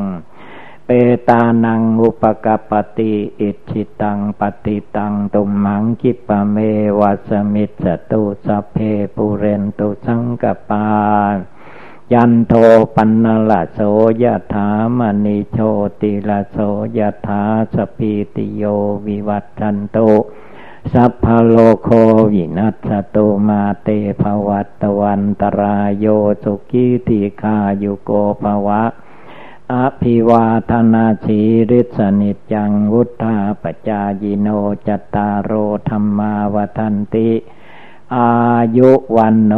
[0.91, 0.95] เป
[1.29, 6.57] ตานังอุปกปติอิชิตังปฏิตังตุมหังคิปะเม
[7.01, 8.77] วัสมิสตุสเพ
[9.15, 10.87] ปุเรนตุสังกปา
[12.13, 12.53] ยันโท
[12.95, 13.81] ปันนละโส
[14.23, 14.25] ย
[14.55, 14.69] ถา
[14.99, 15.59] มณิโช
[16.01, 16.59] ติละโส
[16.99, 17.43] ยถา
[17.75, 18.63] สพีติโย
[19.07, 19.99] วิวัตจันโต
[20.93, 21.89] สัพพโลโค
[22.33, 23.89] วินัสตุมาเต
[24.21, 26.07] ภวัตวันตรายโย
[26.43, 28.11] สุกิติคายุโก
[28.45, 28.83] ภวะ
[29.75, 31.41] อภิวาธนาสี
[31.71, 34.49] ริสนิจังวุธาปจายโน
[34.87, 35.53] จตารโร
[35.89, 37.31] ธรรมาวทันติ
[38.17, 38.33] อา
[38.77, 39.55] ยุวันโน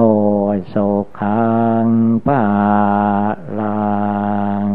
[0.68, 0.74] โส
[1.20, 1.42] ขั
[1.84, 1.86] ง
[2.26, 2.44] ปา
[3.58, 3.90] ลั
[4.64, 4.66] ง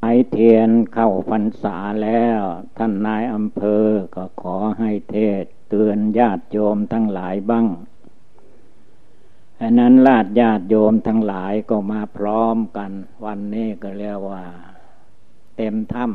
[0.00, 2.42] ไอเทียนเข้าพรรษาแล้ว
[2.76, 7.66] ท่านนายอำเภอก็ขอให้เทศเตือนญาติโยมทั้งหลายบ้าง
[9.66, 12.90] อันนั้นลาดญาติโยมทั้งหลายก็มาพร้อมกัน
[13.24, 14.44] วันนี้ก็เรียกว่า
[15.56, 16.06] เต็มถ้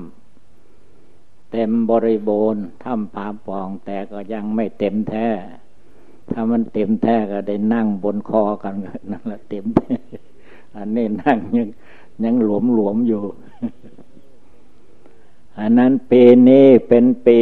[0.72, 5.28] ำเต็มบริบูรณ์ถ้ำผาปองแต่ก็ยังไม่เต็มแท้
[6.30, 8.76] ถ้ามันเต็มแท้ก็ได้นั่งบนคอกัน
[9.12, 9.66] นั่นแหละเต็ม
[10.78, 11.68] อันนี้นั่งยัง
[12.24, 13.24] ยังหลวมหลวมอยู่
[15.60, 17.42] อันนั้นปีนี้เป็นปี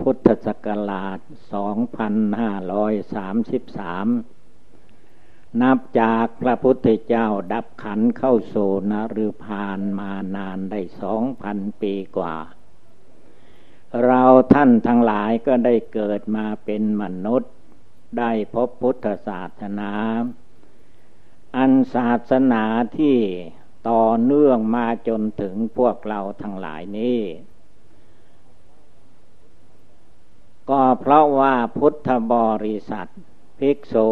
[0.00, 1.18] พุทธศักราช
[1.52, 4.08] สองพันห้าร้อยสามสิบสาม
[5.62, 8.54] นับจากพระพุทธเจ้าดับขันเข้าโซ
[8.90, 8.92] น
[9.24, 12.36] ฤพานมานานได้สองพันปีกว่า
[14.04, 14.22] เรา
[14.52, 17.52] ท่านทั้งหลายก็ได้เกิดมาเป็นมนุษย์
[18.18, 19.92] ได้พบพุทธศาสนา
[21.56, 22.64] อันศาสนา
[22.98, 23.18] ที่
[23.88, 27.20] ต่อเนื่องมาจนถึงพวกเราทั้งหลายนี้
[30.70, 32.34] ก็เพราะว่าพุทธบ
[32.64, 33.10] ริษัท
[33.58, 34.08] ภิกษุ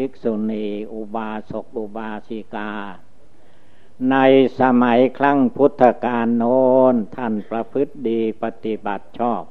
[0.00, 2.72] ภิกษุณี อุบาสกอุบาสิกา
[4.10, 4.16] ใน
[4.60, 6.60] สมัยครั้งพุทธกาลโน้
[6.92, 9.42] นท่านประพฤติดีปฏิบัติชอบ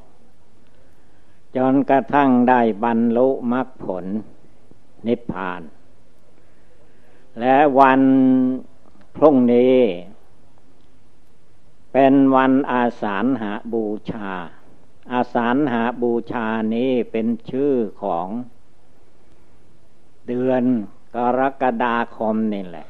[1.55, 4.05] จนกระทั่งได้บรรลุมรรคผล
[5.07, 5.61] นิพพาน
[7.39, 8.01] และวัน
[9.15, 9.77] พรุ่งนี้
[11.93, 14.31] เป็นวันอาสาฬหาบูชา
[15.13, 17.73] อาสาฬหาบูชานี้เป็นชื่อ
[18.03, 18.27] ของ
[20.27, 20.63] เดือน
[21.15, 22.87] กรกฎาคมนี่แหละ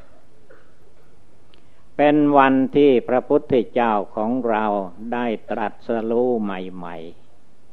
[1.96, 4.64] เป็นวันที่พระพุทธเจ้าของเรา
[5.12, 6.96] ได้ตรัสรู้ใหม่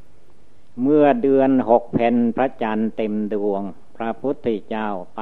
[0.03, 3.61] ๆ เมื่อเดือนหกเพนพระจันทร์เต็มดวง
[3.97, 5.21] พระพุทธเจ้าไป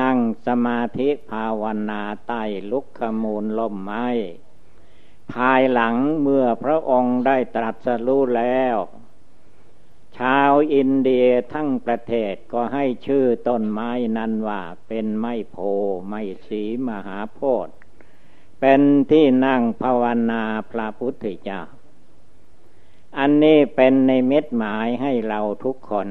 [0.00, 4.08] นั่งสมาธิภาวนาใต้ลุกขมูลล่มไม้
[5.32, 8.76] ภายหลังเมื่อพระองค์ได้ตรัสรู้แล้ว
[10.18, 15.56] ชาวอินเดียทั้งประเทศก็ให้ชื่อต้นไม้นั้นว่า เป็นไม้โพ
[16.08, 17.74] ไม้สีมหาโพธิ์
[18.60, 21.60] เป็นที่นั่งภาวนาพระพุทธเจ้า
[23.18, 26.08] อันนี้เป็นในเม็ดหมายให้เราทุกคน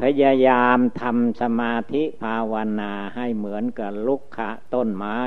[0.00, 5.18] พยายามทำสมาธิภาวนาให้เหมือนกับลุกขะต้นไม้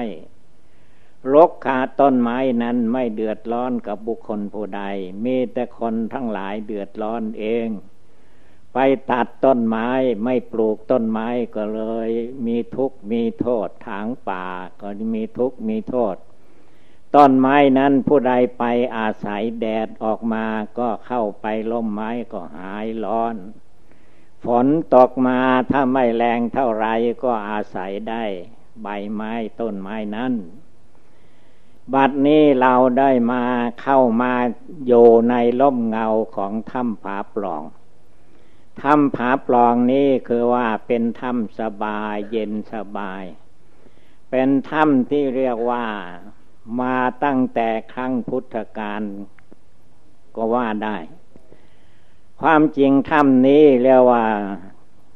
[1.33, 4.83] รกขาต้นไม้นั้นไม่เดือดร้อนกับบุคคลผู้ใด
[5.25, 7.67] มีแต่คนทั้งหลายเดือดร้อนเอง
[8.73, 8.77] ไป
[9.11, 9.89] ตัดต้นไม้
[10.23, 12.09] ไม่ปลูกต้นไม้ก็เลย
[12.45, 14.45] มีทุกข์มีโทษทางป่า
[14.81, 16.15] ก็มีทุกข์มีโทษ
[17.15, 18.63] ต้นไม้นั้นผู้ใดไป
[18.97, 20.45] อาศัยแดดออกมา
[20.79, 23.35] ก็เข้าไปล้มไม้ก็หายร้อน
[24.45, 25.39] ฝนตกมา
[25.71, 26.87] ถ้าไม่แรงเท่าไร
[27.23, 28.23] ก็อาศัยได้
[28.81, 30.33] ใบไม้ต้นไม้นั้น
[31.93, 33.43] บัดนี้เราได้มา
[33.81, 34.33] เข้ามา
[34.87, 37.63] อยู่ในล่มเงาของถ้ำผาปล่อง
[38.81, 43.23] ถ้ำผาปล่องนี้คือว่าเป็นถ้ำสบายเย็นสบาย
[44.29, 45.85] เป็นถ้ำที่เรียกว่า
[46.79, 49.03] มาตั้งแต่ครั้งพุทธกาล
[50.35, 50.97] ก็ว่าได้
[52.41, 54.25] ความจริงถ้ำนี้เรียกว่า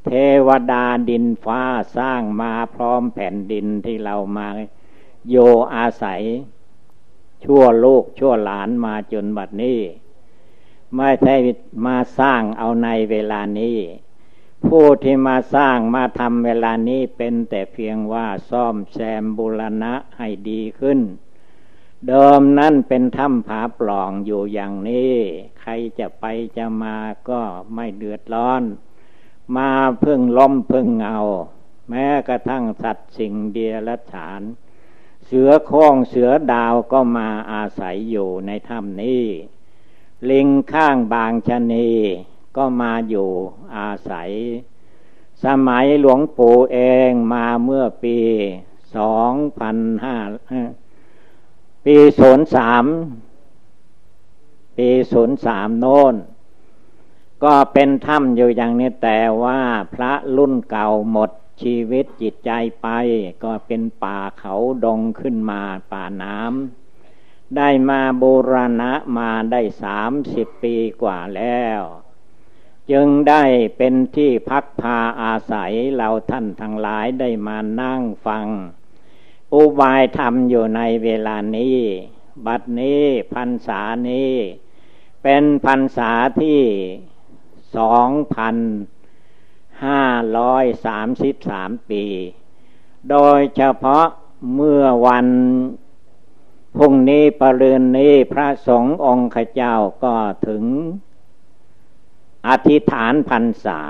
[0.06, 0.12] เท
[0.48, 1.62] วดาดินฟ้า
[1.98, 4.48] สร้างมาพร้อมแผ่นดินที่เรามา
[5.30, 5.36] โย
[5.76, 6.22] อาศัย
[7.44, 9.80] ชั่วลูกชั่วหลานมาจนบัดนี้
[10.96, 11.36] ไม่ใช่
[11.86, 13.78] มาสร้างเอาในเวลานี้
[14.68, 21.00] ผู้ที่มาสร้างมาทำเวลานี้เป็นแต่เพียงว่าซ่อมแซมบุรณะให้ดีขึ้น
[22.08, 25.14] เดิมนั่นเป็นถ้ำผาปล่องอยู่อย่างนี้
[25.60, 26.26] ใครจะไป
[26.58, 26.98] จะมา
[27.30, 27.42] ก็
[27.76, 28.64] ไม่เดือดร้อน
[29.58, 29.70] มา
[30.04, 31.18] พึ่งล้มพึ่งเงา
[31.90, 34.42] แม้กระทั่งสัตว์สิ่งเดียรฉาน
[35.26, 39.26] เสือโค้งเสือดาวก็มาอาศัยอยู่ในถ้ำนี้
[40.30, 41.90] ลิงข้างบางชนี
[42.58, 43.30] ก็มาอยู่
[43.78, 44.32] อาศัย
[45.44, 48.18] สมัยหลวงปู่เองมาเมื่อปี
[48.96, 50.18] สองพันห้า
[51.86, 52.86] ปีศูนย์สาม
[54.78, 56.16] ปีศูนย์สามโน้น
[57.44, 59.60] ก็เป็นถ้ำอยู่อย่างนี้แต่ว่า
[59.94, 61.32] พระรุ่นเก่าหมด
[61.62, 62.52] ชีวิตจิตใจ
[62.82, 62.88] ไป
[63.44, 71.82] ก็เป็นป่าเขาดงขึ้นมาป่าน้ำได้มาบูรณะมาได้สามสิบปีกว่าแล้ว
[72.92, 73.44] จึงได้
[73.78, 78.48] เป็นที่พักพาอาศัยเราท่านทั้งหลายได้มานั่งฟัง
[79.54, 81.78] อุบายธรรมอยู่ในเวลานี้
[82.46, 84.34] บัดนี้พรรษานี้
[85.24, 86.62] เป็นพรรษาที่
[87.76, 88.56] สองพัน
[89.86, 90.04] ห้า
[90.38, 92.04] ร้อยสามสิบสามปี
[93.10, 94.06] โดยเฉพาะ
[94.56, 95.28] เมื่อวัน
[96.78, 100.16] พรุ่งนี้ปรืนนี้พระสงฆ์องค์ข้าเจ้าก็
[100.48, 100.64] ถึง
[102.48, 103.82] อธิษฐานพรรษา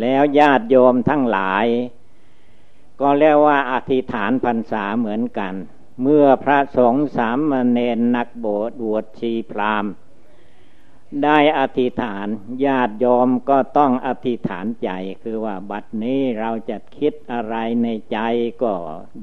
[0.00, 1.66] แล้วญาติโยมทั้งหลาย
[3.00, 5.54] ก็เรียกว่าอธิษฐานพรรษาเหมือนกัน
[6.02, 9.92] เมื่อพระสงฆ์สามเณรนักบสถ์บวชชีพราหมณ์
[11.24, 12.26] ได้อธิษฐาน
[12.64, 14.90] ญาติโยมก็ต้องอธิษฐานใจ
[15.22, 18.18] คือว่าบัดนี้เราจะคิดอะไรในใจ
[18.62, 18.74] ก็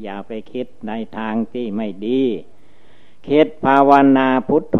[0.02, 2.24] อย่าไปคิดในทางที่ไม่ดี
[3.30, 4.80] คิดภาวนาพุทโธ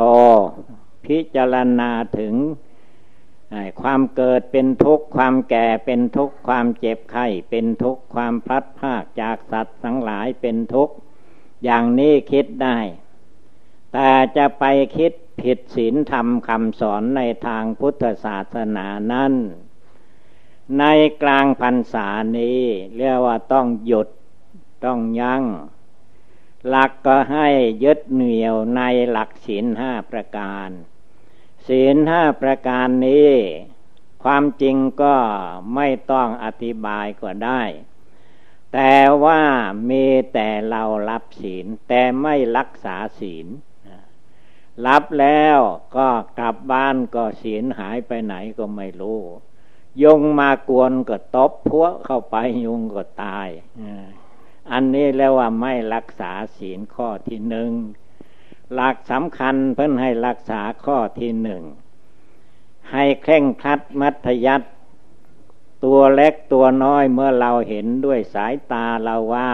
[1.06, 2.36] พิจารณาถึง
[3.82, 10.96] ความเกิดเป็นทุกข์ความแก่เป็นทุกข์ความเจ็บไข้เป็นทุกข์ความพลัดพรากจากสัตว์ทั้งหลายเป็นทุกข์
[11.64, 12.78] อย่างนี้คิดได้
[13.94, 14.66] แต่จะไป
[14.98, 19.34] คิด ผิดศีลธรรมคำสอนในทางพุทธศาสนานั้น
[20.80, 20.84] ใน
[21.22, 22.08] กลางพรรษา
[22.38, 22.62] นี้
[22.96, 24.08] เรียกว่าต้องหยุด
[24.86, 25.44] ต้องยัง้ง
[26.68, 27.48] หลักก็ให้
[27.84, 30.70] ยึดเหนี่ยวในหลักศีลห้าประการ
[31.68, 33.32] ศีลห้าประการนี้
[34.24, 35.16] ความจริงก็
[35.76, 37.62] ไม่ต้องอธิบายก็ได้
[38.74, 39.42] แต่ว่า
[39.90, 43.48] มีแต่เรารับศีลแต่ไม่รักษาศีล
[44.86, 45.60] รับแล้ว
[45.98, 46.08] ก็
[46.40, 49.20] กลับบ้านก็ศีลหายไปไหนก็ไม่รู้
[50.04, 53.50] ยุงมากวนก็ตบพวกเข้าไปยุงก็ตาย
[54.72, 57.72] อันนี้แล้วว่าไม่รักษาศีลข้อที่หนึ่ง
[58.74, 61.64] หลักสำคัญเพื่อให้รักษาข้อที่หนึ่ง
[62.92, 64.68] ให้เคร่งครัดมัธยัติ
[65.84, 69.52] ตัวเล็กตัวน้อยเมื่อเราเห็นด้วยสายตาเราว่า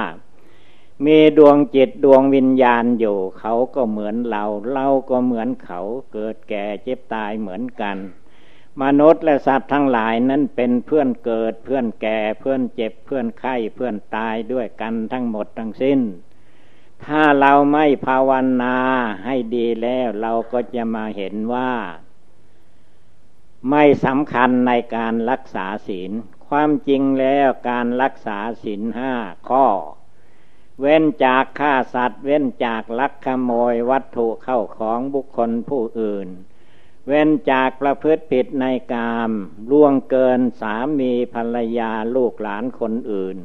[1.05, 5.79] มีดวงจิตดวงวิญญาณอยู่ เขาก็เหมือนเรา เราก็เหมือนเขา
[6.13, 7.97] เกิดแก่เจ็บตายเหมือนกัน
[8.81, 15.99] มนุษย์และสัตว์ทั้งหลายนั้นเป็นเพื่อนเกิดเพื่อนแก่เพื่อนเจ็บเพื่อนไข้เพื่อนตายด้วยกันทั้งหมดทั้งสิ้น
[17.05, 18.31] ถ้าเราไม่ภาว
[18.61, 18.77] นา
[19.25, 21.71] ให้ดีแล้วเราก็จะมาเห็นว่า
[23.69, 26.11] ไม่สำคัญในการรักษาศีล
[26.47, 29.13] ความจริงแล้วการรักษาศีลห้า
[29.49, 29.65] ข้อ
[30.79, 36.27] เว้นจากฆ่าสัตว์ เว้นจากลักขโมยวัตถุเข้าของบุคคลผู้อื่น
[37.07, 39.31] เว้นจากประพฤติผิดในกาม
[39.71, 43.37] ล่วงเกินสามีภรรยาลูกหลานคนอื่น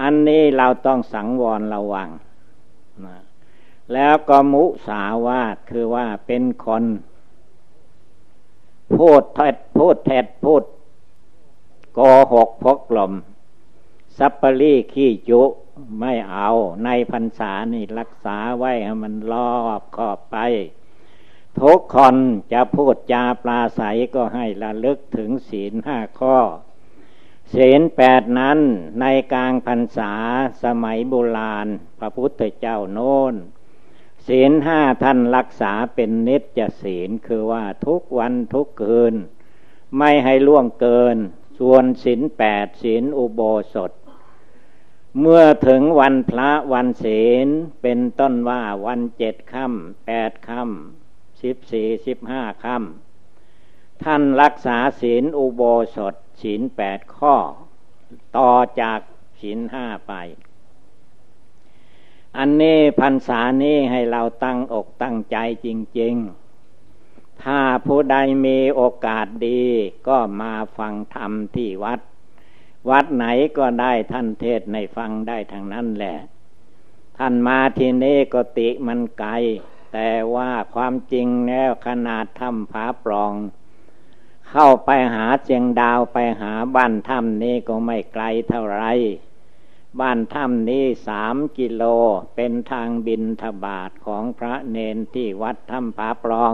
[0.00, 2.10] อันนี้เราต้องสังวรระวัง
[3.04, 3.16] นะ
[3.92, 6.84] แล้วก็มุสาวาทคือว่าเป็นคน
[8.94, 10.62] พูดเท็จพูดเท็จพูด
[11.94, 12.00] โก
[12.32, 13.12] หกพกลม
[14.18, 15.42] ซัปปะรี่ขี้จุ
[16.00, 16.50] ไม่เอา
[16.84, 20.36] ในพรรษานี่รักษาไว้ให้มันรอบขอบไป
[21.60, 22.16] ทุกคน
[22.52, 23.82] จะพูดจาปลาใส
[24.14, 26.38] ก็ให้ระลึกถึงศีลห้าข้อ
[27.54, 28.58] ศีลแปดนั้น
[29.00, 30.12] ในกลางพรรษา
[30.64, 31.66] สมัยโบราณ
[31.98, 33.34] พระพุทธเจ้าโน้น
[34.26, 39.14] ศีลห้าท่านรักษาเป็นนิจศีลคือว่าทุกวันทุกคืน
[39.98, 41.16] ไม่ให้ล่วงเกิน
[41.58, 43.40] ส่วนศีลแปดศีลอุโบ
[43.74, 43.90] สถ
[45.18, 47.46] เมื่อถึงวันพระวันศีล
[47.82, 55.62] เป็นต้นว่าวันเจ็ดค่ำแปดค่ำสิบสี่สิบห้าค่ำท่านรักษาศีลอุโบ
[55.96, 57.34] สถศีลแปดข้อ
[58.36, 59.00] ต่อจาก
[59.40, 60.12] ศีลห้าไป
[62.38, 66.14] อันนี้พรรษานี้ให้เราตั้งอกตั้งใจจริง
[66.78, 69.62] ๆถ้าผู้ใดมีโอกาสดี
[70.08, 72.00] ก็มาฟังธรรมที่วัด
[72.88, 73.26] วัดไหน
[73.58, 76.16] ก็ได้ท่านเทศในฟังได้ทางนั้นแหละ
[77.18, 79.32] ท่านมาที่นี้ก็ติมันไกล
[79.92, 83.32] แต่ว่าความจริงแล้วขนาดถ้ำผาปลอง
[84.50, 88.84] เข้าไปหาเชียงดาวไปหาบ้านถ้ำนี้ก็ไม่ไกลเท่าไร
[90.00, 91.82] บ้านถ้ำนี้สามกิโล
[92.34, 96.52] เป็นทางบินทบาทของพระเนนที่วัดถ้ำผาปลอง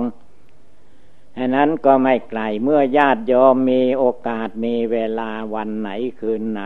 [1.39, 6.63] ฉะนั้นก็ไม่ไกลเมื่อญาติโยมมีโอกาสมีเวลาวันไหนคืนไหน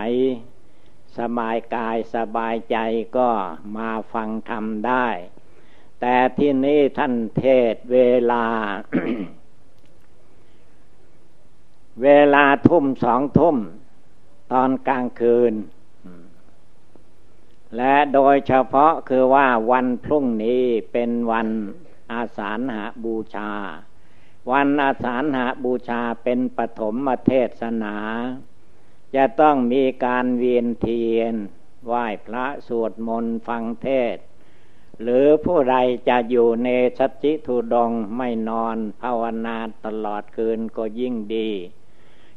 [1.19, 2.77] สบายกายสบายใจ
[3.17, 3.29] ก็
[3.77, 5.07] มาฟังธรรมได้
[6.01, 7.99] แต่ที่นี้ท่านเทศเว
[8.33, 8.45] ลา
[12.03, 13.57] เวลาทุ่มสองทุ่ม
[14.53, 15.55] ตอนกลางคืน
[17.77, 20.63] และโดยเฉพาะคือว่าวันพรุ่งนี้
[20.93, 21.49] เป็นวัน
[22.13, 23.51] อาสาฬหาบูชา
[24.51, 26.95] วันอาสาฬหาบูชาเป็นปฐม
[27.27, 27.97] เทศนา
[29.15, 31.35] จะต้องมีการเวียนเทียน
[31.87, 34.17] ไหว้พระสวดมนต์ฟังเทศ
[35.03, 35.77] หรือผู้ใด
[36.09, 36.69] จะอยู่ใน
[36.99, 41.51] สัจจิทุดงไม่นอนภาวนาตลอดคืนก็ยิ่งดี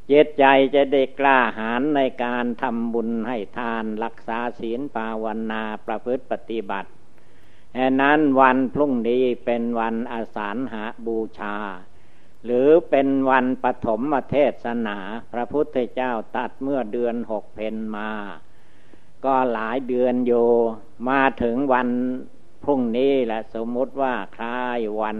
[0.07, 0.43] เจตใจ
[0.75, 6.89] จะได้กล้าหาญในการทำบุญให้ทานรักษาศีลภาวนาประพฤติปฏิบัติ
[7.73, 11.55] แห่นั้นวันพรุ่งนี้เป็นวันอาสาฬหาบูชา
[12.45, 14.97] หรือเป็นวันปฐมเทศนา
[15.31, 18.11] พระพุทธเจ้าตัดเมื่อเดือนหกเพนมา
[19.25, 20.33] ก็หลายเดือนโย
[21.09, 21.89] มาถึงวัน
[22.63, 25.19] พรุ่งนี้แหละสมมุติว่าคล้ายวัน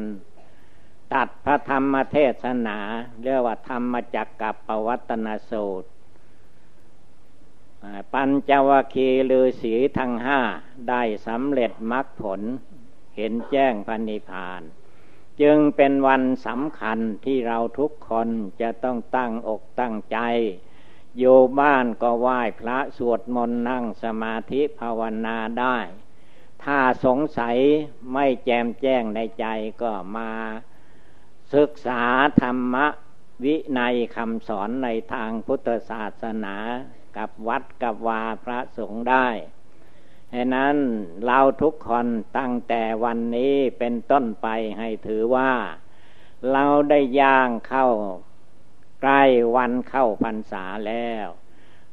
[1.14, 2.80] ตัดพระธรรมเทศนา
[3.24, 5.90] เรียกว่าธรรมจักกับปวัตนสูตร
[8.14, 10.40] ปัญจวคีลือสีทั้งห้า
[10.90, 12.42] ได้สำเร็จมรรคผล
[13.16, 14.62] เห็นแจ้งพันิพาน
[15.42, 18.30] จึงเป็นวันสำคัญที่เราทุกคน
[18.62, 20.20] จะต้องตั้งอกตั้งใจ
[21.18, 25.78] อยู่บ้านก็ไหว้พระสวดมนต์นั่งสมาธิภาวนาได้
[26.64, 27.58] ถ้าสงสัย
[28.14, 29.46] ไม่แจมแจ้งในใจ
[29.82, 30.32] ก็มา
[31.56, 32.04] ศึกษา
[32.42, 32.76] ธรรม
[33.44, 36.56] วินัยคำสอนในทางพุทธศาสนา
[37.18, 39.28] กับวัดกับวาพระสงฆ์ได้
[40.34, 40.76] ฉะนั้น
[41.26, 42.08] เราทุกคน
[42.38, 45.54] ตั้งแต่วันนี้เป็นต้นไปให้ถือว่า
[46.52, 47.88] เราได้ย่างเข้า
[49.02, 49.24] ใกล้
[49.56, 51.28] วันเข้าพรรษาแล้ว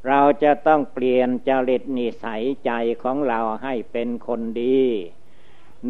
[0.08, 2.70] เราจะต้องเปลี่ยนจริตนิสัยใจ
[3.02, 4.82] ของเราให้เป็นคนดี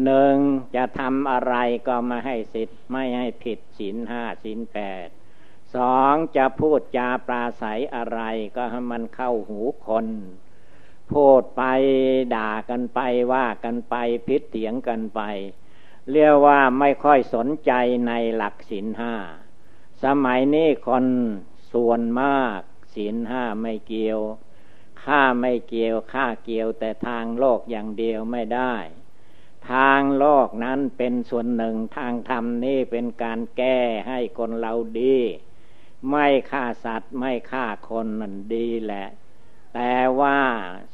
[0.03, 0.35] หนึ่ง
[0.75, 1.55] จะทำอะไร
[1.87, 5.07] ก็มาให้สิทธิ์ไม่ให้ผิดศีลห้าศีลแปด
[5.75, 8.21] สองจะพูดจาปราศัยอะไร
[8.55, 10.07] ก็ให้มันเข้าหูคน
[11.13, 11.63] พูดไป
[12.35, 12.99] ด่ากันไป
[13.33, 13.95] ว่ากันไป
[14.27, 15.21] พิษเถียงกันไป
[16.11, 17.71] เรียกว่าไม่ค่อยสนใจ
[18.07, 19.15] ในหลักศีลห้า
[20.03, 21.05] สมัยนี้คน
[21.71, 22.59] ส่วนมาก
[22.95, 24.19] ศีลห้าไม่เกี่ยว
[25.03, 28.75] ข้าไม่เกี่ยวข้าเกี่ยวแต่ทางโลกอย่างเดียวไม่ได้
[29.71, 35.17] ทางโลกนั้นเป็นส่วนหนึ่งทางธรรมนี่เป็นการแก้ให้คนเราดี
[36.09, 39.07] ไม่ฆ่าสัตว์ไม่ฆ่าคนนั่นดีแหละ
[39.73, 40.39] แต่ว่า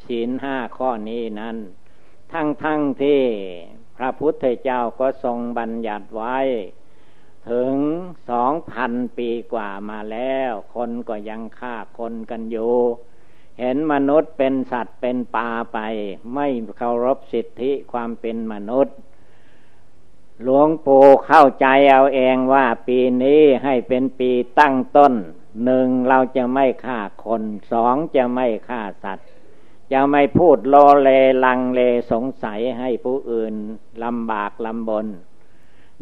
[0.04, 1.58] ศีลห้าข้อนี้นั้น
[2.32, 3.22] ทั้งทั้งที่
[3.98, 6.38] พระพุทธเจ้าก็ทรงบัญญัติไว้
[7.50, 7.74] ถึง
[8.30, 12.74] สองพันปีกว่ามาแล้ว คนก็ยังฆ่าคนกันอยู่
[13.60, 15.80] เห็นมนุษย์เป็นสัตว์เป็นปลาไป
[16.34, 16.48] ไม่
[16.78, 18.96] เคารพสิทธิความเป็นมนุษย์
[20.44, 25.14] หลวงปู่เข้าใจเอาเองว่าปีนี้ให้เป็นปีตั้งต้น
[25.64, 29.28] หนึ่งเราจะไม่ฆ่าคนสองจะไม่ฆ่าสัตว์
[29.92, 31.10] จะไม่พูดโลเล
[31.46, 31.82] ลังเล
[32.12, 33.54] สงสัยให้ผู้อื่น
[34.04, 35.08] ลำบากลำบน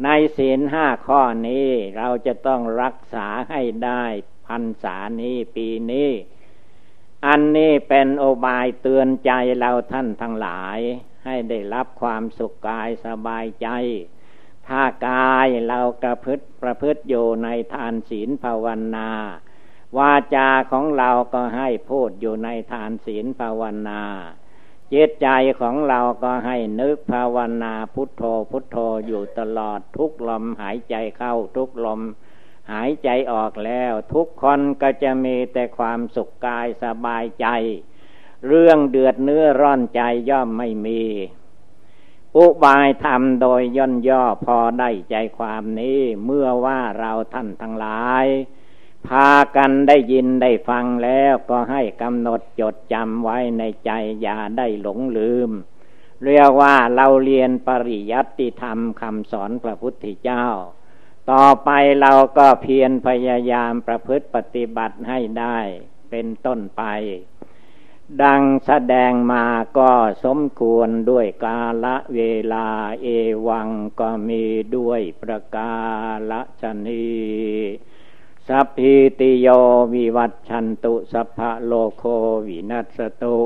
[0.04, 4.04] ในศีลห้าข้อนี้เราจะต้องรักษาให้ได้
[4.46, 6.10] พันษานี้ปีนี้
[7.26, 10.78] อันนี้เป็นโอบายเตือนใจเราท่านทั้งหลาย
[11.24, 13.68] ให้ได้รับความสุขกายสบายใจ
[14.68, 19.10] ถ้ากายเรากระพฤติประพฤติอยู่ในทานศีลภาวนา
[19.98, 24.02] วาจาของเราก็ให้พูดอยู่ในทานศีลภาวนา
[24.92, 25.28] จิตใจ
[25.60, 28.76] ของเราก็ให้นึกภาวนาพุทโธพุทโธ
[29.06, 32.00] อยู่ตลอดทุกลมหายใจเข้าทุกลม
[32.72, 37.46] หายใจออกแล้ว ทุกคนก็จะมีแต่ความสุขกายสบายใจ
[38.46, 41.02] เรื่องเดือดเนื้อร้อนใจย่อมไม่มี
[42.36, 48.26] อุบายธรรมโดยย่นย่อพอได้ใจความนี้ เมื่อว่าเราท่านทั้งหลาย
[49.08, 53.90] พากันได้ยินได้ฟังแล้วก็ให้กำหนดจดจำไว้ในใจ
[54.22, 55.50] อย่าได้หลงลืม
[56.24, 60.46] เรียกว่าเราเรียนปริยัติธรรมคำสอนพระพุทธเจ้า
[61.30, 65.58] ต่อไปเราก็เพียรพยายามประพฤติปฏิบัติให้ได้
[66.10, 66.82] เป็นต้นไป
[68.22, 69.44] ดังแสดงมา
[69.78, 69.92] ก็
[70.24, 72.20] สมควรด้วยกาละเว
[72.52, 72.68] ลา
[73.02, 73.06] เอ
[73.48, 73.68] วัง
[74.00, 74.44] ก็มี
[74.76, 75.72] ด้วยประกา
[76.30, 77.06] ละชนี
[78.48, 79.48] สัพพิติโย
[79.92, 82.04] วิวัตชันตุ สัพพะโลโค
[82.46, 83.38] วินัสตุ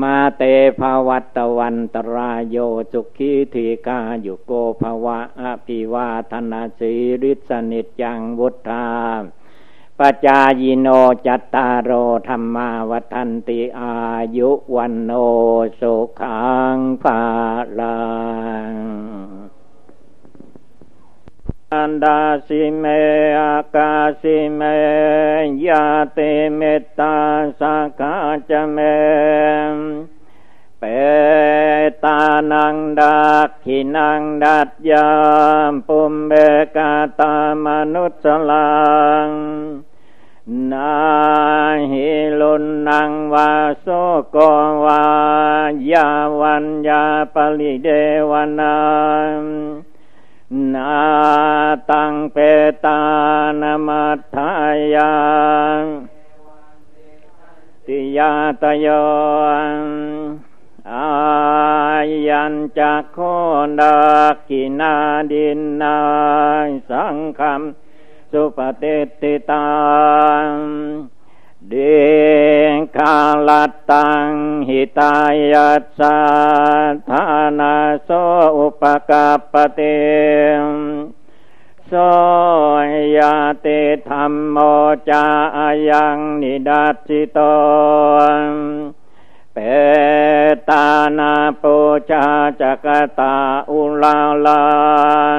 [0.00, 0.42] มาเต
[0.78, 2.56] ภวัตวันตรายโย
[2.92, 8.88] จุขีธีกาอยู่โกภวะอภิวาธนาสีริสนิจังวุฒา
[9.98, 10.88] ปจายโน
[11.26, 11.92] จัตตารโอ
[12.28, 13.94] ธรรมาวันติอา
[14.36, 15.12] ยุวันโน
[15.80, 16.42] สุขั
[16.74, 17.20] งภา
[17.78, 17.98] ลั
[18.70, 18.74] ง
[21.76, 22.84] อันดาสิเม
[23.40, 24.62] อากาสิเม
[25.66, 26.18] ยาเต
[26.56, 27.16] เมตตา
[27.60, 28.14] สักา
[28.50, 28.78] จเม
[30.78, 30.82] เป
[32.04, 32.20] ตา
[32.52, 35.10] นังดักขินังดัดยา
[35.70, 36.32] มปุมเบ
[36.76, 38.70] กาตามนุสลั
[39.26, 39.28] ง
[40.72, 40.92] นา
[41.90, 42.08] หิ
[42.40, 43.86] ลุนนังวาโส
[44.30, 44.36] โก
[44.84, 45.04] วา
[45.92, 46.08] ยา
[46.40, 47.04] วันยา
[47.34, 47.88] ปลิเด
[48.30, 48.78] วนั
[49.34, 49.38] ง
[50.74, 50.94] นา
[51.90, 52.36] ตังเป
[52.84, 53.00] ตา
[53.60, 54.52] นมัทธา
[54.94, 55.18] ยั
[55.80, 55.82] ง
[57.86, 58.32] ติยา
[58.62, 58.86] ตโย
[60.92, 61.10] อา
[62.28, 63.18] ยัญจักโค
[63.80, 63.98] ดา
[64.48, 64.94] กินา
[65.32, 65.98] ดินนา
[66.90, 67.60] สังคม
[68.32, 69.70] สุปฏิติตั
[70.44, 70.46] ง
[71.68, 71.74] เด
[72.96, 73.16] คา
[73.48, 73.50] ล
[73.90, 74.30] ตัง
[74.68, 75.14] หิตา
[75.52, 76.18] ยัสสะ
[77.08, 77.24] ธา
[77.58, 77.74] นา
[78.04, 78.10] โส
[78.58, 79.80] อุปกาปเต
[81.86, 81.92] โส
[83.16, 83.66] ยาเต
[84.08, 84.56] ธรรมโม
[85.08, 85.26] จา
[85.88, 87.38] ยังนิดัติโต
[89.52, 89.58] เป
[90.68, 90.86] ตา
[91.18, 91.76] นาปู
[92.10, 92.26] ชา
[92.60, 92.86] จัก
[93.18, 93.34] ตา
[93.70, 94.64] อุลาลั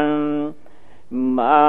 [0.02, 0.06] ง
[1.38, 1.62] มา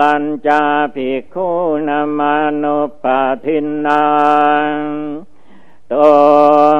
[0.00, 0.62] ลัญจา
[0.94, 1.50] ภิกขุ
[1.88, 4.06] นมานุปาทินั
[4.70, 4.74] ง
[5.92, 5.94] ต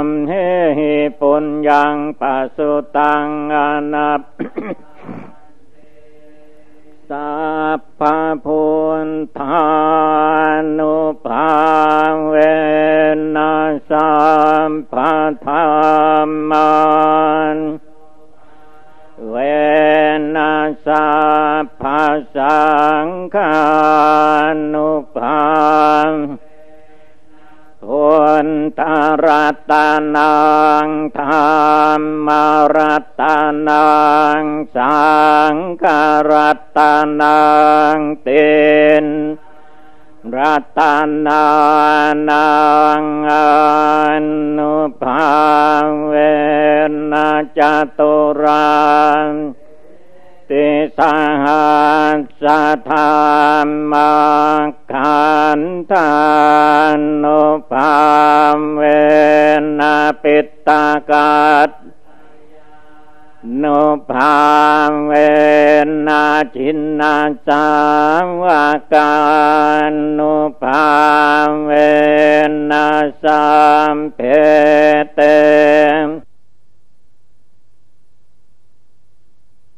[0.05, 0.33] มเฮ
[0.79, 3.57] หิปุญญังปัสุตังอ
[3.95, 4.23] นับ
[7.11, 7.31] สั
[7.79, 8.01] พพ
[8.45, 8.65] พุ
[9.07, 9.09] ท
[9.39, 9.69] ธา
[10.79, 11.51] นุภา
[12.29, 12.35] เว
[13.37, 13.55] นั
[13.91, 14.11] สั
[14.71, 14.95] มป
[15.47, 15.53] ธร
[16.27, 16.71] รมั
[17.57, 17.59] น
[19.31, 19.37] เว
[20.37, 20.55] นั
[20.87, 21.09] สั
[21.63, 21.83] พพ
[22.37, 22.61] สั
[23.05, 23.55] งฆา
[24.73, 25.45] นุภา
[27.85, 28.09] พุ
[28.47, 28.81] นต
[29.25, 29.73] รัต
[30.17, 30.35] นั
[30.87, 31.33] งธร
[32.01, 32.29] รม
[32.77, 33.23] รัต
[33.69, 33.89] นั
[34.41, 34.43] ง
[34.77, 35.01] สั
[35.53, 35.85] งฆ
[36.31, 36.79] รัต
[37.21, 37.41] นั
[37.95, 38.29] งเต
[39.05, 39.07] น
[40.37, 40.81] รัต
[41.27, 41.45] นา
[42.29, 42.49] นั
[43.01, 43.33] งอ
[44.57, 45.31] นุภา
[46.07, 46.13] เว
[47.13, 47.61] นะจ
[47.99, 48.79] ตุรั
[49.27, 49.29] ง
[50.51, 50.69] ติ
[50.99, 51.01] ส
[51.45, 51.69] หั
[52.43, 52.45] ส
[52.91, 53.01] ธร
[53.67, 53.95] รม
[54.93, 55.61] ขัน
[55.91, 56.11] ธา
[57.23, 57.43] นุ
[57.73, 57.95] ภา
[58.75, 58.83] เว
[59.79, 61.71] นะปิตตากัต
[63.64, 63.66] น
[64.10, 64.38] ภา
[65.06, 65.12] เว
[66.08, 67.16] นะจินนา
[67.50, 67.68] จา
[68.42, 69.16] วากา
[69.92, 70.20] รโน
[70.62, 70.88] ภา
[71.64, 71.70] เว
[72.70, 72.88] นะ
[73.24, 73.46] สั
[73.96, 74.20] มเพ
[75.14, 75.20] เต